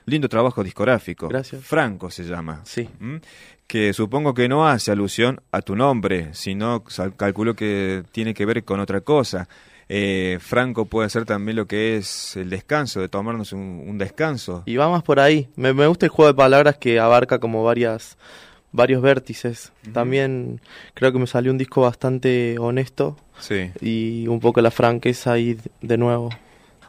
Lindo 0.07 0.29
trabajo 0.29 0.63
discográfico. 0.65 1.29
Gracias. 1.29 1.63
Franco 1.65 2.11
se 2.11 2.25
llama. 2.25 2.61
Sí. 2.65 2.89
¿Mm? 3.01 3.17
Que 3.67 3.93
supongo 3.93 4.33
que 4.35 4.49
no 4.49 4.67
hace 4.69 4.93
alusión 4.93 5.41
a 5.53 5.61
tu 5.63 5.75
nombre, 5.77 6.29
sino 6.33 6.85
calculo 7.17 7.55
que 7.55 8.05
tiene 8.13 8.33
que 8.33 8.47
ver 8.47 8.65
con 8.65 8.79
otra 8.81 9.01
cosa. 9.01 9.49
Eh, 9.89 10.39
Franco 10.41 10.87
puede 10.87 11.09
ser 11.11 11.25
también 11.25 11.57
lo 11.57 11.67
que 11.67 11.97
es 11.97 12.37
el 12.37 12.51
descanso, 12.51 13.01
de 13.01 13.09
tomarnos 13.09 13.53
un, 13.53 13.85
un 13.87 13.99
descanso. 13.99 14.63
Y 14.67 14.77
va 14.77 14.89
más 14.89 15.03
por 15.03 15.19
ahí. 15.21 15.49
Me, 15.57 15.73
me 15.73 15.87
gusta 15.89 16.07
el 16.07 16.11
juego 16.11 16.29
de 16.33 16.37
palabras 16.37 16.77
que 16.79 16.99
abarca 17.01 17.39
como 17.41 17.63
varias 17.65 18.17
varios 18.73 19.01
vértices. 19.01 19.73
También 19.93 20.61
creo 20.95 21.13
que 21.13 21.19
me 21.19 21.27
salió 21.27 21.51
un 21.51 21.57
disco 21.59 21.81
bastante 21.83 22.57
honesto 22.59 23.17
Sí. 23.39 23.71
y 23.81 24.27
un 24.29 24.39
poco 24.39 24.61
la 24.61 24.71
franqueza 24.71 25.33
ahí 25.33 25.57
de 25.81 25.97
nuevo. 25.99 26.29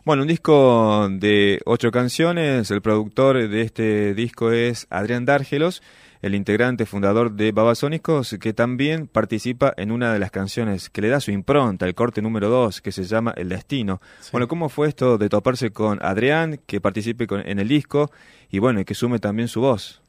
Bueno, 0.08 0.22
un 0.22 0.30
disco 0.30 1.10
de 1.12 1.60
ocho 1.66 1.92
canciones. 1.92 2.72
El 2.72 2.82
productor 2.82 3.50
de 3.50 3.62
este 3.62 4.14
disco 4.14 4.54
es 4.54 4.88
Adrián 4.90 5.26
Dárgelos, 5.26 5.84
el 6.22 6.34
integrante 6.34 6.86
fundador 6.86 7.34
de 7.34 7.52
Babasónicos, 7.52 8.38
que 8.40 8.54
también 8.54 9.08
participa 9.08 9.74
en 9.76 9.92
una 9.92 10.14
de 10.14 10.20
las 10.20 10.32
canciones 10.32 10.90
que 10.90 11.02
le 11.02 11.10
da 11.10 11.20
su 11.20 11.32
impronta, 11.32 11.86
el 11.86 11.94
corte 11.94 12.22
número 12.22 12.48
dos, 12.48 12.80
que 12.80 12.94
se 12.94 13.04
llama 13.04 13.34
El 13.36 13.50
Destino. 13.50 14.00
Bueno, 14.32 14.48
¿cómo 14.48 14.70
fue 14.70 14.88
esto 14.88 15.18
de 15.18 15.28
toparse 15.28 15.72
con 15.72 16.00
Adrián, 16.02 16.62
que 16.66 16.80
participe 16.80 17.28
con- 17.28 17.46
en 17.46 17.60
el 17.60 17.68
disco 17.68 18.10
y 18.50 18.60
bueno, 18.60 18.80
y 18.80 18.86
que 18.86 18.94
sume 18.94 19.20
también 19.20 19.50
su 19.50 19.60
voz? 19.60 20.02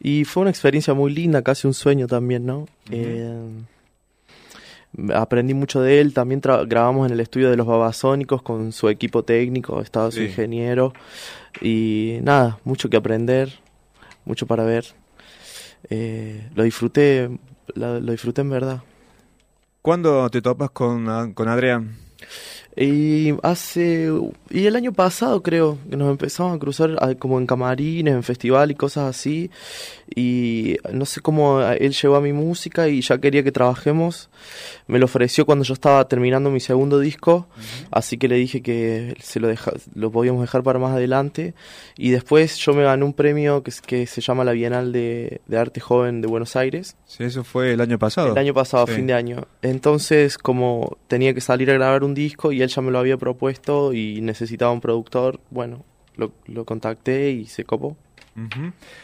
Y 0.00 0.24
fue 0.24 0.40
una 0.40 0.50
experiencia 0.50 0.94
muy 0.94 1.12
linda, 1.12 1.42
casi 1.42 1.66
un 1.66 1.74
sueño 1.74 2.06
también, 2.06 2.46
¿no? 2.46 2.66
Eh, 2.90 3.28
aprendí 5.14 5.54
mucho 5.54 5.80
de 5.80 6.00
él, 6.00 6.14
también 6.14 6.40
grabamos 6.66 7.06
en 7.06 7.12
el 7.12 7.20
estudio 7.20 7.50
de 7.50 7.56
los 7.56 7.66
babasónicos 7.66 8.42
con 8.42 8.72
su 8.72 8.88
equipo 8.88 9.22
técnico, 9.22 9.80
estaba 9.80 10.10
su 10.10 10.18
Sí. 10.18 10.24
ingeniero 10.26 10.92
y 11.60 12.18
nada, 12.22 12.58
mucho 12.64 12.88
que 12.88 12.96
aprender, 12.96 13.52
mucho 14.24 14.46
para 14.46 14.64
ver. 14.64 14.84
Eh, 15.90 16.48
lo 16.54 16.62
disfruté, 16.64 17.30
la- 17.74 18.00
lo 18.00 18.12
disfruté 18.12 18.40
en 18.40 18.50
verdad. 18.50 18.82
¿Cuándo 19.82 20.28
te 20.30 20.42
topas 20.42 20.70
con, 20.70 21.08
a- 21.08 21.32
con 21.34 21.48
Adrián? 21.48 21.96
Y 22.80 23.34
hace. 23.42 24.08
Y 24.50 24.66
el 24.66 24.76
año 24.76 24.92
pasado 24.92 25.42
creo 25.42 25.78
que 25.90 25.96
nos 25.96 26.10
empezamos 26.10 26.54
a 26.54 26.60
cruzar 26.60 26.96
ah, 27.00 27.14
como 27.18 27.38
en 27.40 27.46
camarines, 27.46 28.14
en 28.14 28.22
festival 28.22 28.70
y 28.70 28.76
cosas 28.76 29.10
así. 29.10 29.50
Y 30.14 30.76
no 30.92 31.04
sé 31.04 31.20
cómo 31.20 31.58
ah, 31.58 31.74
él 31.74 31.92
llegó 31.92 32.14
a 32.14 32.20
mi 32.20 32.32
música 32.32 32.86
y 32.88 33.00
ya 33.00 33.18
quería 33.18 33.42
que 33.42 33.50
trabajemos. 33.50 34.30
Me 34.86 35.00
lo 35.00 35.06
ofreció 35.06 35.44
cuando 35.44 35.64
yo 35.64 35.74
estaba 35.74 36.06
terminando 36.06 36.50
mi 36.50 36.60
segundo 36.60 37.00
disco. 37.00 37.48
Así 37.90 38.16
que 38.16 38.28
le 38.28 38.36
dije 38.36 38.62
que 38.62 39.16
se 39.20 39.40
lo, 39.40 39.48
deja, 39.48 39.72
lo 39.94 40.12
podíamos 40.12 40.40
dejar 40.42 40.62
para 40.62 40.78
más 40.78 40.92
adelante. 40.92 41.54
Y 41.96 42.10
después 42.10 42.58
yo 42.58 42.74
me 42.74 42.84
gané 42.84 43.04
un 43.04 43.12
premio 43.12 43.64
que, 43.64 43.72
que 43.84 44.06
se 44.06 44.20
llama 44.20 44.44
la 44.44 44.52
Bienal 44.52 44.92
de, 44.92 45.40
de 45.48 45.58
Arte 45.58 45.80
Joven 45.80 46.20
de 46.20 46.28
Buenos 46.28 46.54
Aires. 46.54 46.96
Sí, 47.06 47.24
eso 47.24 47.42
fue 47.42 47.72
el 47.72 47.80
año 47.80 47.98
pasado. 47.98 48.30
El 48.32 48.38
año 48.38 48.54
pasado, 48.54 48.84
a 48.84 48.86
Sí. 48.86 48.92
fin 48.94 49.06
de 49.08 49.14
año. 49.14 49.46
Entonces, 49.62 50.38
como 50.38 50.96
tenía 51.08 51.34
que 51.34 51.40
salir 51.40 51.70
a 51.70 51.74
grabar 51.74 52.04
un 52.04 52.14
disco 52.14 52.52
y 52.52 52.62
él 52.62 52.67
ya 52.68 52.82
me 52.82 52.90
lo 52.90 52.98
había 52.98 53.16
propuesto 53.16 53.92
y 53.92 54.20
necesitaba 54.20 54.70
un 54.72 54.80
productor, 54.80 55.40
bueno, 55.50 55.84
lo, 56.16 56.32
lo 56.46 56.64
contacté 56.64 57.30
y 57.30 57.46
se 57.46 57.64
copó. 57.64 57.96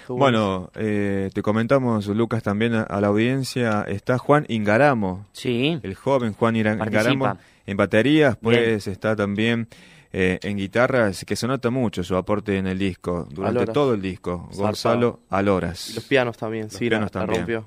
Bueno, 0.08 0.70
eh, 0.76 1.30
te 1.34 1.42
comentamos, 1.42 2.06
Lucas, 2.06 2.42
también 2.42 2.74
a, 2.74 2.82
a 2.82 3.00
la 3.00 3.08
audiencia, 3.08 3.84
está 3.88 4.16
Juan 4.18 4.44
Ingaramo. 4.48 5.26
Sí. 5.32 5.80
El 5.82 5.94
joven 5.94 6.34
Juan 6.34 6.54
Participa. 6.54 6.86
Ingaramo 6.86 7.38
en 7.66 7.76
baterías, 7.76 8.36
pues 8.40 8.86
está 8.86 9.16
también 9.16 9.66
eh, 10.12 10.38
en 10.42 10.56
guitarras, 10.56 11.24
que 11.24 11.34
se 11.34 11.48
nota 11.48 11.70
mucho 11.70 12.04
su 12.04 12.14
aporte 12.14 12.58
en 12.58 12.66
el 12.68 12.78
disco, 12.78 13.26
durante 13.30 13.58
Aloras. 13.58 13.74
todo 13.74 13.94
el 13.94 14.02
disco. 14.02 14.48
Gonzalo 14.54 15.20
Aloras. 15.30 15.92
Los 15.94 16.04
pianos 16.04 16.36
también, 16.36 16.64
Los 16.64 16.74
sí, 16.74 16.88
pianos 16.88 17.06
la, 17.12 17.20
también. 17.20 17.40
rompió. 17.40 17.66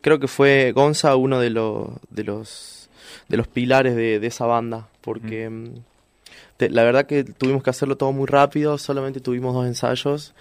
Creo 0.00 0.18
que 0.18 0.28
fue 0.28 0.72
Gonza 0.72 1.14
uno 1.16 1.38
de 1.38 1.50
los 1.50 1.90
de 2.08 2.24
los 2.24 2.79
de 3.28 3.36
los 3.36 3.46
pilares 3.48 3.94
de, 3.96 4.18
de 4.20 4.26
esa 4.26 4.46
banda, 4.46 4.88
porque 5.00 5.48
mm, 5.50 5.64
te- 6.56 6.70
la 6.70 6.82
verdad 6.84 7.06
que 7.06 7.24
tuvimos 7.24 7.62
que 7.62 7.70
hacerlo 7.70 7.96
todo 7.96 8.12
muy 8.12 8.26
rápido, 8.26 8.76
solamente 8.78 9.20
tuvimos 9.20 9.54
dos 9.54 9.66
ensayos 9.66 10.34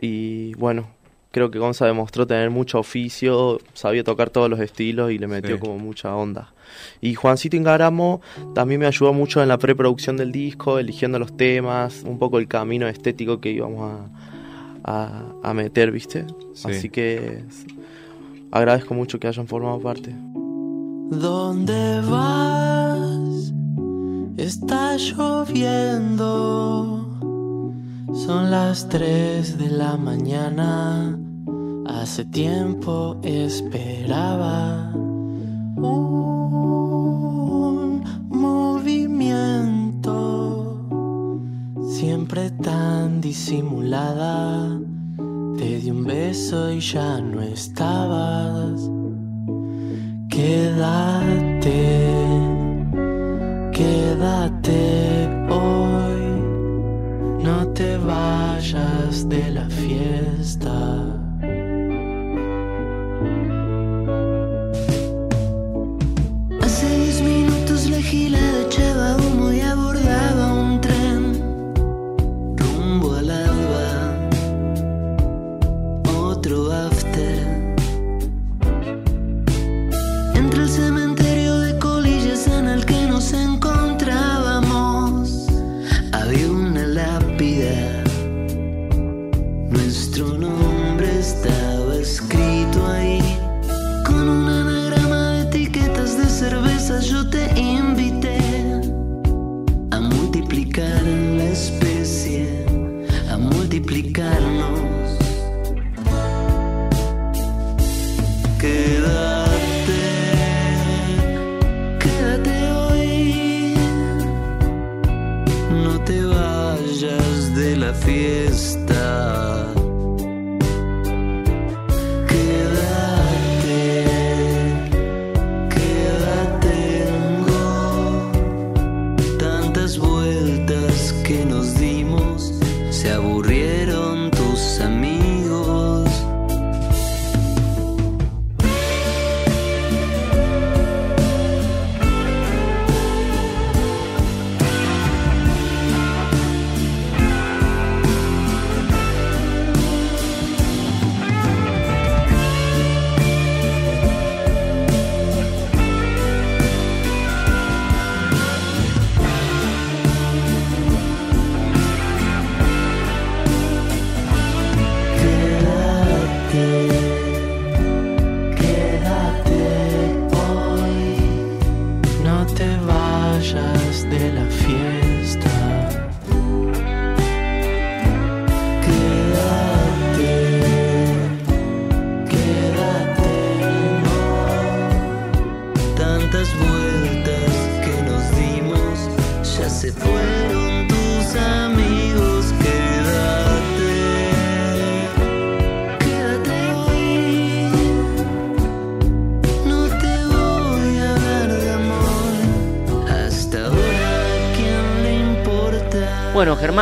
y 0.00 0.54
bueno, 0.54 0.86
creo 1.32 1.50
que 1.50 1.58
Gonza 1.58 1.84
demostró 1.86 2.26
tener 2.26 2.50
mucho 2.50 2.78
oficio, 2.78 3.60
sabía 3.74 4.04
tocar 4.04 4.30
todos 4.30 4.48
los 4.48 4.60
estilos 4.60 5.10
y 5.10 5.18
le 5.18 5.26
metió 5.26 5.56
Sí. 5.56 5.60
como 5.60 5.78
mucha 5.78 6.14
onda. 6.14 6.52
Y 7.00 7.14
Juancito 7.14 7.56
Ingaramo 7.56 8.20
también 8.54 8.80
me 8.80 8.86
ayudó 8.86 9.12
mucho 9.12 9.42
en 9.42 9.48
la 9.48 9.58
preproducción 9.58 10.16
del 10.16 10.30
disco, 10.32 10.78
eligiendo 10.78 11.18
los 11.18 11.36
temas, 11.36 12.02
un 12.04 12.18
poco 12.20 12.38
el 12.38 12.46
camino 12.48 12.86
estético 12.88 13.40
que 13.40 13.50
íbamos 13.50 14.00
a, 14.84 14.92
a, 15.42 15.50
a 15.50 15.54
meter, 15.54 15.90
¿viste? 15.90 16.24
Sí. 16.54 16.68
Así 16.68 16.88
que 16.88 17.42
agradezco 18.52 18.94
mucho 18.94 19.18
que 19.18 19.26
hayan 19.26 19.46
formado 19.48 19.80
parte. 19.80 20.14
¿Dónde 21.10 22.00
vas? 22.00 23.52
Está 24.36 24.96
lloviendo. 24.96 26.34
Son 28.14 28.50
las 28.50 28.88
3 28.88 29.58
de 29.58 29.68
la 29.68 29.96
mañana. 29.98 31.18
Hace 31.86 32.24
tiempo 32.24 33.18
esperaba 33.22 34.92
un 35.76 36.32
movimiento. 38.30 40.10
Siempre 41.86 42.50
tan 42.50 43.20
disimulada. 43.20 44.80
Te 45.58 45.80
di 45.80 45.90
un 45.90 46.04
beso 46.04 46.72
y 46.72 46.80
ya 46.80 47.20
no 47.20 47.42
estabas. 47.42 48.90
Quédate, 50.34 51.70
quédate 53.70 55.28
hoy, 55.48 56.22
no 57.40 57.68
te 57.68 57.96
vayas 57.98 59.28
de 59.28 59.50
la 59.52 59.66
fiesta. 59.70 60.74
Hace 66.62 66.98
diez 66.98 67.22
minutos 67.22 67.88
la 67.88 68.02
gilada 68.02 68.62
echaba 68.66 69.16
humo 69.18 69.52
y 69.52 69.60
abordaba 69.60 69.83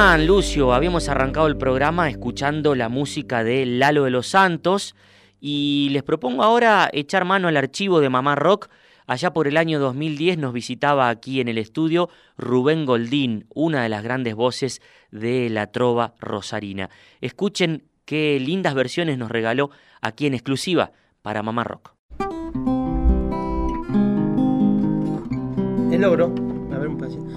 Lucio, 0.03 0.75
habíamos 0.75 1.09
arrancado 1.09 1.47
el 1.47 1.57
programa 1.57 2.11
escuchando 2.11 2.75
la 2.75 2.89
música 2.89 3.45
de 3.45 3.65
Lalo 3.65 4.03
de 4.03 4.11
los 4.11 4.27
Santos 4.27 4.97
y 5.41 5.91
les 5.93 6.03
propongo 6.03 6.43
ahora 6.43 6.91
echar 6.93 7.25
mano 7.25 7.47
al 7.47 7.57
archivo 7.57 8.01
de 8.01 8.09
Mamá 8.09 8.35
Rock. 8.35 8.69
Allá 9.07 9.33
por 9.33 9.47
el 9.47 9.57
año 9.57 9.79
2010 9.79 10.39
nos 10.39 10.53
visitaba 10.53 11.09
aquí 11.09 11.41
en 11.41 11.47
el 11.47 11.57
estudio 11.57 12.11
Rubén 12.37 12.85
Goldín, 12.85 13.47
una 13.55 13.85
de 13.85 13.89
las 13.89 14.03
grandes 14.03 14.35
voces 14.35 14.83
de 15.13 15.49
la 15.49 15.69
trova 15.69 16.15
rosarina. 16.19 16.91
Escuchen 17.21 17.85
qué 18.05 18.41
lindas 18.41 18.75
versiones 18.75 19.19
nos 19.19 19.31
regaló 19.31 19.71
aquí 20.01 20.27
en 20.27 20.35
exclusiva 20.35 20.91
para 21.23 21.45
Mamá 21.45 21.63
Rock. 21.63 21.95
El 25.93 26.01
logro. 26.01 26.35
A 26.73 26.79
ver 26.79 26.89
un 26.89 26.99
pedacito. 26.99 27.32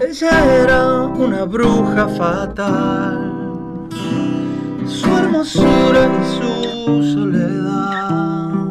Ella 0.00 0.62
era 0.62 1.06
una 1.06 1.44
bruja 1.44 2.06
fatal. 2.08 3.88
Su 4.86 5.08
hermosura 5.08 6.08
y 6.08 6.24
su 6.36 7.02
soledad. 7.14 8.68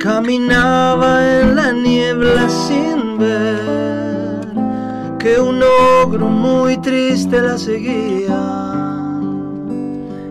Caminaba 0.00 1.40
en 1.40 1.54
la 1.54 1.70
niebla 1.70 2.48
sin 2.48 3.18
ver 3.18 4.48
que 5.20 5.38
un 5.38 5.62
ogro 6.02 6.26
muy 6.26 6.76
triste 6.78 7.40
la 7.40 7.56
seguía. 7.56 8.40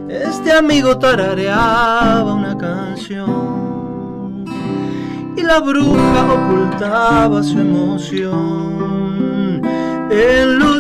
Este 0.10 0.52
amigo 0.52 0.98
tarareaba 0.98 2.34
una 2.34 2.58
canción 2.58 4.44
y 5.38 5.42
la 5.42 5.62
bruja 5.62 6.34
ocultaba 6.34 7.42
su 7.42 7.58
emoción. 7.60 9.07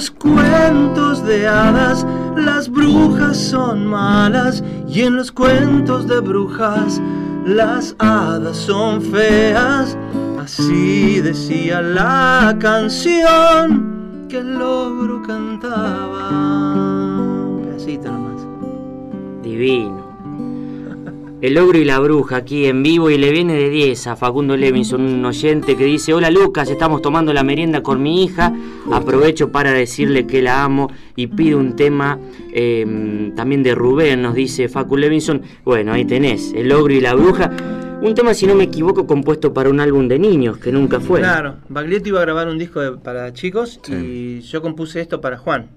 Los 0.07 0.15
cuentos 0.21 1.25
de 1.25 1.49
hadas 1.49 2.05
las 2.37 2.69
brujas 2.69 3.35
son 3.35 3.87
malas 3.87 4.63
y 4.87 5.01
en 5.01 5.17
los 5.17 5.33
cuentos 5.33 6.07
de 6.07 6.21
brujas 6.21 7.01
las 7.45 7.93
hadas 7.99 8.55
son 8.55 9.01
feas. 9.01 9.97
Así 10.39 11.19
decía 11.19 11.81
la 11.81 12.55
canción 12.57 14.27
que 14.29 14.37
el 14.37 14.57
logro 14.57 15.21
cantaba. 15.23 16.29
Un 16.29 17.67
nomás. 18.05 18.47
Divino. 19.43 20.06
El 21.39 21.55
ogro 21.59 21.77
y 21.77 21.85
la 21.85 21.99
bruja 21.99 22.37
aquí 22.37 22.65
en 22.65 22.81
vivo 22.81 23.11
y 23.11 23.17
le 23.19 23.29
viene 23.31 23.53
de 23.53 23.69
10 23.69 24.07
a 24.07 24.15
Facundo 24.15 24.57
Levinson, 24.57 25.01
un 25.01 25.23
oyente 25.23 25.75
que 25.75 25.85
dice, 25.85 26.11
hola 26.15 26.31
Lucas, 26.31 26.67
estamos 26.71 27.03
tomando 27.03 27.31
la 27.31 27.43
merienda 27.43 27.83
con 27.83 28.01
mi 28.01 28.23
hija, 28.23 28.51
aprovecho 28.91 29.51
para 29.51 29.71
decirle 29.71 30.25
que 30.25 30.41
la 30.41 30.63
amo 30.63 30.91
y 31.15 31.27
pido 31.27 31.59
un 31.59 31.75
tema 31.75 32.17
eh, 32.51 33.31
también 33.35 33.61
de 33.61 33.75
Rubén, 33.75 34.23
nos 34.23 34.33
dice 34.33 34.67
Facu 34.67 34.97
Levinson, 34.97 35.43
bueno, 35.63 35.93
ahí 35.93 36.05
tenés, 36.05 36.53
el 36.53 36.71
ogro 36.71 36.91
y 36.91 37.01
la 37.01 37.13
bruja, 37.13 37.51
un 38.01 38.15
tema 38.15 38.33
si 38.33 38.47
no 38.47 38.55
me 38.55 38.63
equivoco 38.63 39.05
compuesto 39.05 39.53
para 39.53 39.69
un 39.69 39.79
álbum 39.79 40.07
de 40.07 40.17
niños 40.17 40.57
que 40.57 40.71
nunca 40.71 40.99
fue. 40.99 41.19
Claro, 41.19 41.57
Baglietto 41.69 42.09
iba 42.09 42.19
a 42.19 42.23
grabar 42.25 42.47
un 42.47 42.57
disco 42.57 42.79
de- 42.79 42.93
para 42.97 43.31
chicos 43.33 43.79
y 43.91 44.39
yo 44.41 44.63
compuse 44.63 45.01
esto 45.01 45.21
para 45.21 45.37
Juan. 45.37 45.67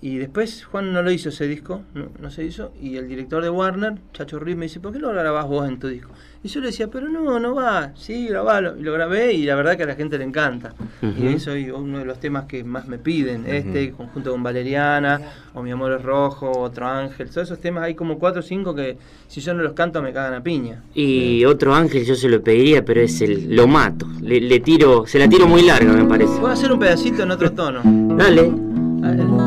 Y 0.00 0.18
después 0.18 0.64
Juan 0.64 0.92
no 0.92 1.02
lo 1.02 1.10
hizo 1.10 1.30
ese 1.30 1.48
disco, 1.48 1.82
no, 1.94 2.08
no 2.20 2.30
se 2.30 2.44
hizo. 2.44 2.72
Y 2.80 2.96
el 2.96 3.08
director 3.08 3.42
de 3.42 3.50
Warner, 3.50 3.94
Chacho 4.12 4.38
Ruiz, 4.38 4.56
me 4.56 4.66
dice, 4.66 4.78
¿por 4.78 4.92
qué 4.92 4.98
no 4.98 5.12
lo 5.12 5.20
grabás 5.20 5.46
vos 5.46 5.68
en 5.68 5.78
tu 5.78 5.88
disco? 5.88 6.10
Y 6.42 6.48
yo 6.48 6.60
le 6.60 6.68
decía, 6.68 6.86
pero 6.86 7.08
no, 7.08 7.40
no 7.40 7.54
va, 7.54 7.92
sí, 7.96 8.28
grabalo. 8.28 8.76
Y 8.78 8.82
lo 8.82 8.92
grabé 8.92 9.32
y 9.32 9.44
la 9.44 9.56
verdad 9.56 9.76
que 9.76 9.82
a 9.82 9.86
la 9.86 9.96
gente 9.96 10.18
le 10.18 10.24
encanta. 10.24 10.72
Y 11.02 11.26
eso 11.26 11.52
es 11.52 11.72
uno 11.72 11.98
de 11.98 12.04
los 12.04 12.20
temas 12.20 12.44
que 12.44 12.62
más 12.62 12.86
me 12.86 12.98
piden. 12.98 13.44
Este, 13.46 13.90
conjunto 13.90 14.30
con 14.30 14.42
Valeriana, 14.42 15.20
o 15.54 15.62
Mi 15.62 15.72
Amor 15.72 15.92
es 15.92 16.02
Rojo, 16.02 16.52
Otro 16.52 16.86
Ángel. 16.86 17.28
Todos 17.28 17.48
esos 17.48 17.60
temas 17.60 17.82
hay 17.82 17.96
como 17.96 18.20
cuatro 18.20 18.38
o 18.38 18.42
cinco 18.44 18.72
que 18.74 18.96
si 19.26 19.40
yo 19.40 19.52
no 19.52 19.64
los 19.64 19.72
canto 19.72 20.00
me 20.00 20.12
cagan 20.12 20.34
a 20.34 20.42
piña. 20.42 20.84
Y 20.94 21.44
otro 21.44 21.74
ángel 21.74 22.04
yo 22.04 22.14
se 22.14 22.28
lo 22.28 22.40
pediría, 22.40 22.84
pero 22.84 23.00
es 23.00 23.20
el 23.20 23.56
lo 23.56 23.66
mato. 23.66 24.06
Le, 24.22 24.40
le 24.40 24.60
tiro, 24.60 25.06
se 25.06 25.18
la 25.18 25.28
tiro 25.28 25.48
muy 25.48 25.62
larga 25.62 25.92
me 25.92 26.04
parece. 26.04 26.38
Voy 26.38 26.50
a 26.50 26.52
hacer 26.52 26.70
un 26.70 26.78
pedacito 26.78 27.24
en 27.24 27.32
otro 27.32 27.50
tono. 27.50 27.82
Dale. 28.16 29.37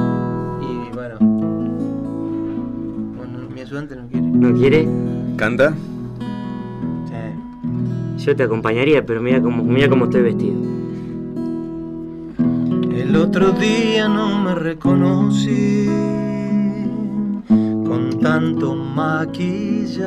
Ayudante 3.72 3.96
no 3.96 4.08
quiere. 4.08 4.28
¿No 4.28 4.54
quiere? 4.54 4.88
¿Canta? 5.38 5.74
Yo 8.18 8.36
te 8.36 8.44
acompañaría, 8.44 9.04
pero 9.04 9.22
mira 9.22 9.42
cómo, 9.42 9.64
mira 9.64 9.90
cómo 9.90 10.06
estoy 10.06 10.22
vestido. 10.22 10.56
El 12.94 13.16
otro 13.16 13.52
día 13.54 14.08
no 14.08 14.44
me 14.44 14.54
reconocí 14.54 15.88
con 17.48 18.20
tanto 18.22 18.76
maquillaje. 18.76 20.02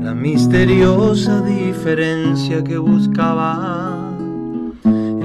La 0.00 0.14
misteriosa 0.14 1.42
diferencia 1.42 2.64
que 2.64 2.78
buscaba 2.78 4.08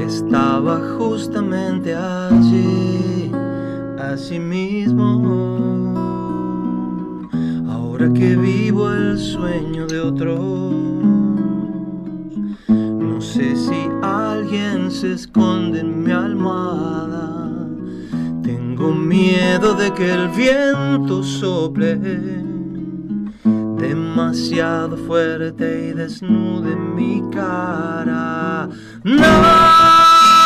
estaba 0.05 0.81
justamente 0.97 1.95
allí, 1.95 2.82
así 4.13 4.39
mismo. 4.39 5.07
Ahora 7.67 8.11
que 8.13 8.35
vivo 8.35 8.91
el 8.91 9.17
sueño 9.17 9.87
de 9.87 9.99
otros, 9.99 10.39
no 12.67 13.19
sé 13.19 13.55
si 13.55 13.89
alguien 14.03 14.91
se 14.91 15.13
esconde 15.13 15.79
en 15.79 16.03
mi 16.03 16.11
almohada. 16.11 17.67
Tengo 18.43 18.93
miedo 18.93 19.73
de 19.73 19.91
que 19.93 20.13
el 20.13 20.29
viento 20.29 21.23
sople 21.23 21.97
demasiado 23.77 24.95
fuerte 24.95 25.89
y 25.89 25.93
desnude 25.93 26.75
mi 26.75 27.23
cara. 27.31 28.69
No. 29.03 30.42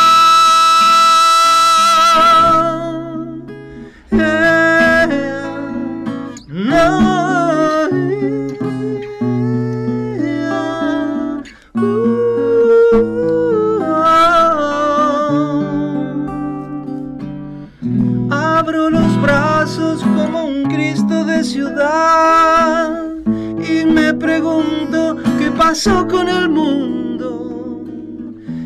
pasó 25.78 26.08
con 26.08 26.28
el 26.28 26.50
mundo? 26.50 27.86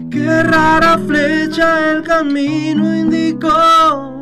Qué 0.09 0.43
rara 0.43 0.97
flecha 0.97 1.91
el 1.91 2.03
camino 2.03 2.95
indicó. 2.95 4.13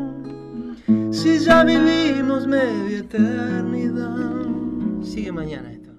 Si 1.11 1.37
ya 1.37 1.63
vivimos 1.63 2.47
media 2.47 2.97
eternidad. 2.97 4.09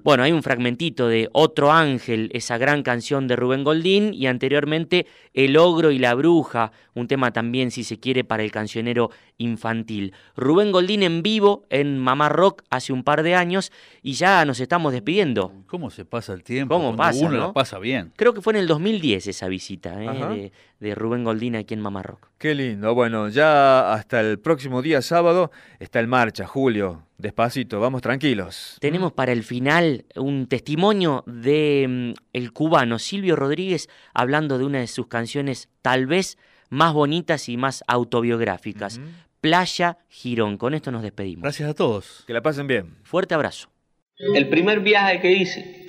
Bueno, 0.03 0.23
hay 0.23 0.33
un 0.33 0.43
fragmentito 0.43 1.09
de 1.09 1.29
Otro 1.33 1.73
Ángel, 1.73 2.31
esa 2.33 2.57
gran 2.57 2.83
canción 2.83 3.29
de 3.29 3.37
Rubén 3.37 3.65
Goldín, 3.65 4.15
y 4.15 4.27
anteriormente 4.29 5.07
El 5.35 5.59
Ogro 5.59 5.91
y 5.91 5.99
la 5.99 6.15
Bruja, 6.15 6.73
un 6.95 7.07
tema 7.07 7.33
también, 7.33 7.71
si 7.71 7.85
se 7.85 7.99
quiere, 7.99 8.25
para 8.25 8.43
el 8.43 8.51
cancionero 8.51 9.11
infantil. 9.37 10.15
Rubén 10.37 10.73
Goldín 10.73 11.03
en 11.03 11.23
vivo 11.23 11.65
en 11.69 11.99
Mamá 11.99 12.31
Rock 12.31 12.63
hace 12.71 12.95
un 12.95 13.05
par 13.05 13.23
de 13.23 13.35
años 13.35 13.73
y 14.03 14.13
ya 14.13 14.45
nos 14.47 14.61
estamos 14.61 14.93
despidiendo. 14.93 15.53
¿Cómo 15.67 15.91
se 15.91 16.07
pasa 16.07 16.33
el 16.33 16.43
tiempo? 16.43 16.75
¿Cómo 16.75 16.97
pasa, 16.97 17.27
uno 17.27 17.37
no? 17.37 17.47
la 17.49 17.53
pasa 17.53 17.79
bien. 17.79 18.13
Creo 18.17 18.33
que 18.33 18.41
fue 18.41 18.55
en 18.55 18.61
el 18.61 18.67
2010 18.67 19.27
esa 19.27 19.49
visita 19.49 20.03
¿eh? 20.03 20.09
De, 20.35 20.53
de 20.81 20.95
Rubén 20.95 21.25
Goldín 21.25 21.57
aquí 21.57 21.75
en 21.75 21.81
Mamá 21.81 22.03
Rock. 22.03 22.29
Qué 22.39 22.55
lindo. 22.55 22.95
Bueno, 22.95 23.29
ya 23.29 23.93
hasta 23.93 24.21
el 24.21 24.39
próximo 24.39 24.81
día 24.81 25.03
sábado 25.03 25.51
está 25.79 26.01
en 26.01 26.09
marcha, 26.09 26.47
Julio. 26.47 27.03
Despacito, 27.21 27.81
vamos 27.81 28.01
tranquilos. 28.03 28.79
Tenemos 28.81 29.13
para 29.13 29.33
el 29.33 29.45
final 29.45 30.07
un 30.17 30.47
testimonio 30.47 31.23
de 31.27 31.87
mm, 31.89 32.13
el 32.33 32.53
cubano 32.53 32.99
Silvio 32.99 33.37
Rodríguez 33.37 33.89
hablando 34.15 34.59
de 34.59 34.65
una 34.65 34.81
de 34.81 34.87
sus 34.87 35.07
canciones 35.07 35.69
tal 35.83 36.07
vez 36.07 36.39
más 36.71 36.95
bonitas 36.95 37.49
y 37.49 37.57
más 37.57 37.85
autobiográficas, 37.87 39.01
Playa 39.41 39.99
Girón. 40.09 40.57
Con 40.57 40.75
esto 40.75 40.91
nos 40.91 41.03
despedimos. 41.03 41.43
Gracias 41.43 41.69
a 41.69 41.75
todos. 41.75 42.25
Que 42.27 42.33
la 42.33 42.43
pasen 42.43 42.67
bien. 42.67 42.97
Fuerte 43.03 43.35
abrazo. 43.35 43.69
El 44.17 44.49
primer 44.49 44.81
viaje 44.81 45.21
que 45.21 45.33
hice, 45.33 45.87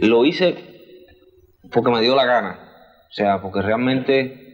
lo 0.00 0.24
hice 0.24 0.56
porque 1.70 1.90
me 1.90 2.00
dio 2.00 2.16
la 2.16 2.24
gana. 2.24 2.58
O 3.08 3.12
sea, 3.12 3.40
porque 3.40 3.62
realmente 3.62 4.51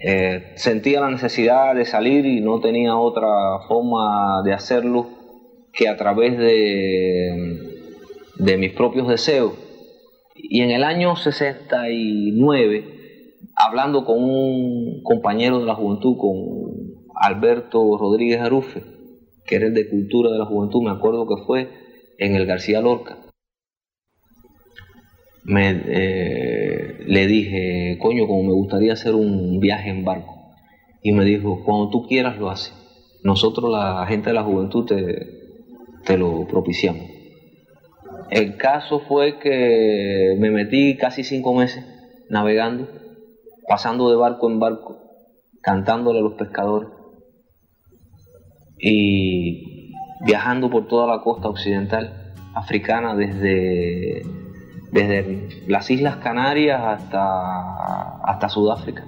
eh, 0.00 0.52
sentía 0.56 1.00
la 1.00 1.10
necesidad 1.10 1.74
de 1.74 1.84
salir 1.84 2.24
y 2.24 2.40
no 2.40 2.60
tenía 2.60 2.96
otra 2.96 3.28
forma 3.66 4.42
de 4.44 4.52
hacerlo 4.52 5.08
que 5.72 5.88
a 5.88 5.96
través 5.96 6.38
de, 6.38 7.84
de 8.36 8.56
mis 8.56 8.72
propios 8.72 9.08
deseos. 9.08 9.54
Y 10.34 10.60
en 10.60 10.70
el 10.70 10.84
año 10.84 11.16
69, 11.16 12.84
hablando 13.56 14.04
con 14.04 14.22
un 14.22 15.02
compañero 15.02 15.58
de 15.58 15.66
la 15.66 15.74
juventud, 15.74 16.16
con 16.16 16.34
Alberto 17.16 17.98
Rodríguez 17.98 18.40
Arufe, 18.40 18.84
que 19.44 19.56
era 19.56 19.66
el 19.66 19.74
de 19.74 19.88
Cultura 19.88 20.30
de 20.30 20.38
la 20.38 20.46
Juventud, 20.46 20.82
me 20.82 20.92
acuerdo 20.92 21.26
que 21.26 21.42
fue 21.44 21.68
en 22.18 22.36
el 22.36 22.46
García 22.46 22.80
Lorca. 22.80 23.27
Me, 25.44 25.70
eh, 25.70 26.94
le 27.06 27.26
dije, 27.26 27.96
coño, 27.98 28.26
como 28.26 28.42
me 28.42 28.52
gustaría 28.52 28.92
hacer 28.92 29.14
un 29.14 29.60
viaje 29.60 29.90
en 29.90 30.04
barco. 30.04 30.34
Y 31.02 31.12
me 31.12 31.24
dijo, 31.24 31.62
cuando 31.64 31.88
tú 31.90 32.02
quieras 32.06 32.38
lo 32.38 32.50
haces. 32.50 32.74
Nosotros, 33.22 33.70
la 33.70 34.04
gente 34.06 34.30
de 34.30 34.34
la 34.34 34.44
juventud, 34.44 34.84
te, 34.84 35.26
te 36.04 36.16
lo 36.16 36.46
propiciamos. 36.46 37.06
El 38.30 38.56
caso 38.56 39.00
fue 39.00 39.38
que 39.38 40.34
me 40.38 40.50
metí 40.50 40.96
casi 40.96 41.24
cinco 41.24 41.54
meses 41.54 41.84
navegando, 42.28 42.88
pasando 43.66 44.10
de 44.10 44.16
barco 44.16 44.50
en 44.50 44.58
barco, 44.58 44.98
cantándole 45.62 46.18
a 46.18 46.22
los 46.22 46.34
pescadores 46.34 46.90
y 48.78 49.92
viajando 50.24 50.70
por 50.70 50.86
toda 50.86 51.06
la 51.06 51.20
costa 51.20 51.48
occidental 51.48 52.34
africana 52.54 53.14
desde, 53.14 54.22
desde 54.90 55.64
las 55.66 55.90
Islas 55.90 56.16
Canarias 56.16 56.80
hasta, 56.82 58.20
hasta 58.24 58.48
Sudáfrica. 58.48 59.04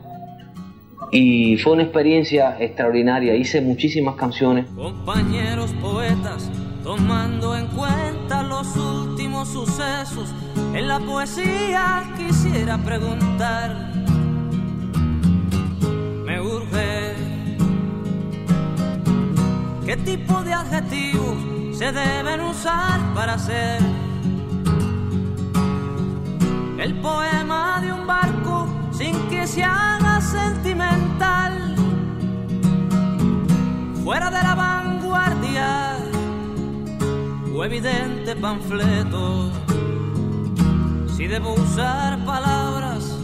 Y 1.13 1.57
fue 1.59 1.73
una 1.73 1.83
experiencia 1.83 2.57
extraordinaria, 2.61 3.35
hice 3.35 3.61
muchísimas 3.61 4.15
canciones. 4.15 4.67
Compañeros 4.77 5.73
poetas, 5.81 6.51
tomando 6.85 7.57
en 7.57 7.67
cuenta 7.69 8.43
los 8.43 8.77
últimos 8.77 9.49
sucesos, 9.49 10.33
en 10.75 10.87
la 10.87 11.01
poesía 11.01 12.05
quisiera 12.17 12.79
preguntar, 12.79 13.93
me 16.25 16.41
urge, 16.41 17.15
¿qué 19.85 19.97
tipo 19.97 20.43
de 20.45 20.53
adjetivos 20.53 21.77
se 21.77 21.91
deben 21.91 22.41
usar 22.43 23.01
para 23.15 23.35
hacer 23.35 23.81
el 26.81 26.95
poema 26.95 27.81
de 27.83 27.93
un 27.93 28.07
barco 28.07 28.67
sin 28.91 29.15
que 29.29 29.47
se 29.47 29.63
haga 29.63 30.21
sentimental? 30.21 31.75
Fuera 34.03 34.31
de 34.31 34.43
la 34.43 34.55
vanguardia 34.55 35.99
o 37.55 37.65
evidente 37.65 38.35
panfleto, 38.35 39.51
si 41.15 41.27
debo 41.27 41.53
usar 41.53 42.19
palabras 42.25 43.19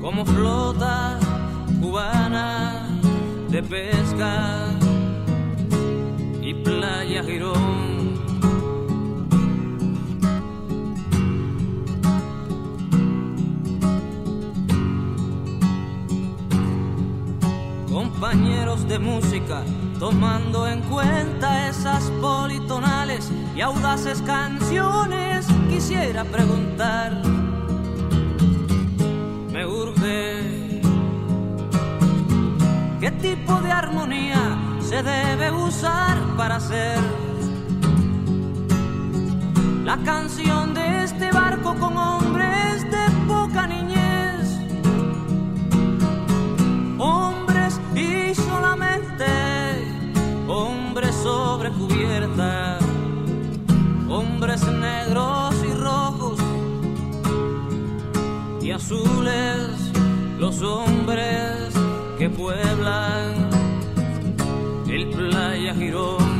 como 0.00 0.24
flota 0.24 1.18
cubana 1.82 2.88
de 3.50 3.62
pesca 3.62 4.70
y 6.40 6.54
playa 6.54 7.22
Girón. 7.22 7.93
Compañeros 18.14 18.86
de 18.86 19.00
música, 19.00 19.64
tomando 19.98 20.68
en 20.68 20.80
cuenta 20.82 21.68
esas 21.68 22.04
politonales 22.22 23.28
y 23.56 23.60
audaces 23.60 24.22
canciones, 24.22 25.46
quisiera 25.68 26.22
preguntar, 26.24 27.20
me 29.52 29.66
urge, 29.66 30.80
¿qué 33.00 33.10
tipo 33.10 33.60
de 33.60 33.72
armonía 33.72 34.78
se 34.80 35.02
debe 35.02 35.50
usar 35.50 36.16
para 36.36 36.56
hacer 36.56 36.98
la 39.84 39.96
canción 40.04 40.72
de 40.72 41.02
este 41.02 41.32
barco 41.32 41.74
con 41.80 41.96
hombres 41.96 42.84
de 42.84 43.26
poca 43.26 43.66
niñez? 43.66 43.93
Sobre 51.24 51.70
cubierta, 51.70 52.78
hombres 54.10 54.62
negros 54.66 55.54
y 55.66 55.72
rojos 55.72 56.38
y 58.60 58.70
azules, 58.70 59.70
los 60.38 60.60
hombres 60.60 61.72
que 62.18 62.28
pueblan 62.28 63.48
el 64.86 65.08
playa 65.08 65.74
Girón. 65.74 66.34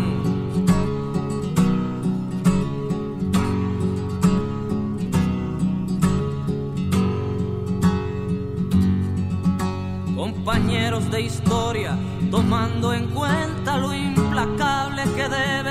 Compañeros 10.15 11.11
de 11.11 11.23
historia, 11.23 11.97
tomando 12.31 12.93
en 12.93 13.07
cuenta 13.07 13.44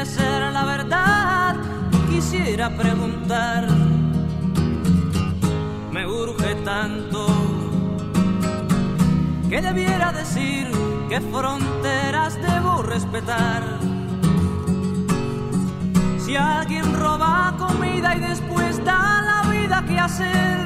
ser 0.06 0.51
la 0.51 0.66
verdad, 0.66 1.56
quisiera 2.10 2.70
preguntar, 2.76 3.68
me 5.91 6.06
urge 6.06 6.56
tanto 6.64 7.26
que 9.49 9.62
debiera 9.62 10.12
decir 10.12 10.68
qué 11.10 11.22
fronteras 11.22 12.36
debo 12.41 12.82
respetar. 12.82 13.64
Si 16.20 16.36
alguien 16.36 16.93
roba 16.99 17.56
comida 17.58 18.16
y 18.16 18.20
después 18.20 18.84
da 18.84 19.22
la 19.22 19.49
vida 19.49 19.86
que 19.88 19.99
hacer, 19.99 20.60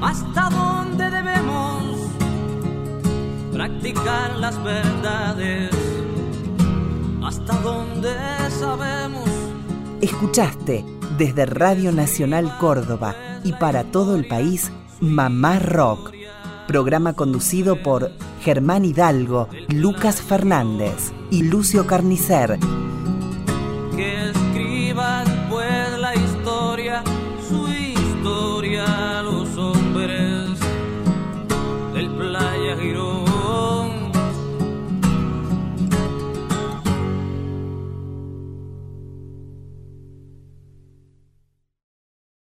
¿hasta 0.00 0.48
dónde 0.48 1.10
debemos 1.10 1.82
practicar 3.52 4.36
las 4.36 4.62
verdades? 4.62 5.81
¿Hasta 7.44 7.60
dónde 7.60 8.10
sabemos? 8.50 9.28
Escuchaste 10.00 10.84
desde 11.18 11.44
Radio 11.44 11.90
Nacional 11.90 12.56
Córdoba 12.58 13.16
y 13.42 13.52
para 13.54 13.82
todo 13.82 14.14
el 14.14 14.28
país 14.28 14.70
Mamá 15.00 15.58
Rock, 15.58 16.12
programa 16.68 17.14
conducido 17.14 17.82
por 17.82 18.12
Germán 18.42 18.84
Hidalgo, 18.84 19.48
Lucas 19.70 20.22
Fernández 20.22 21.12
y 21.32 21.42
Lucio 21.42 21.84
Carnicer. 21.84 22.60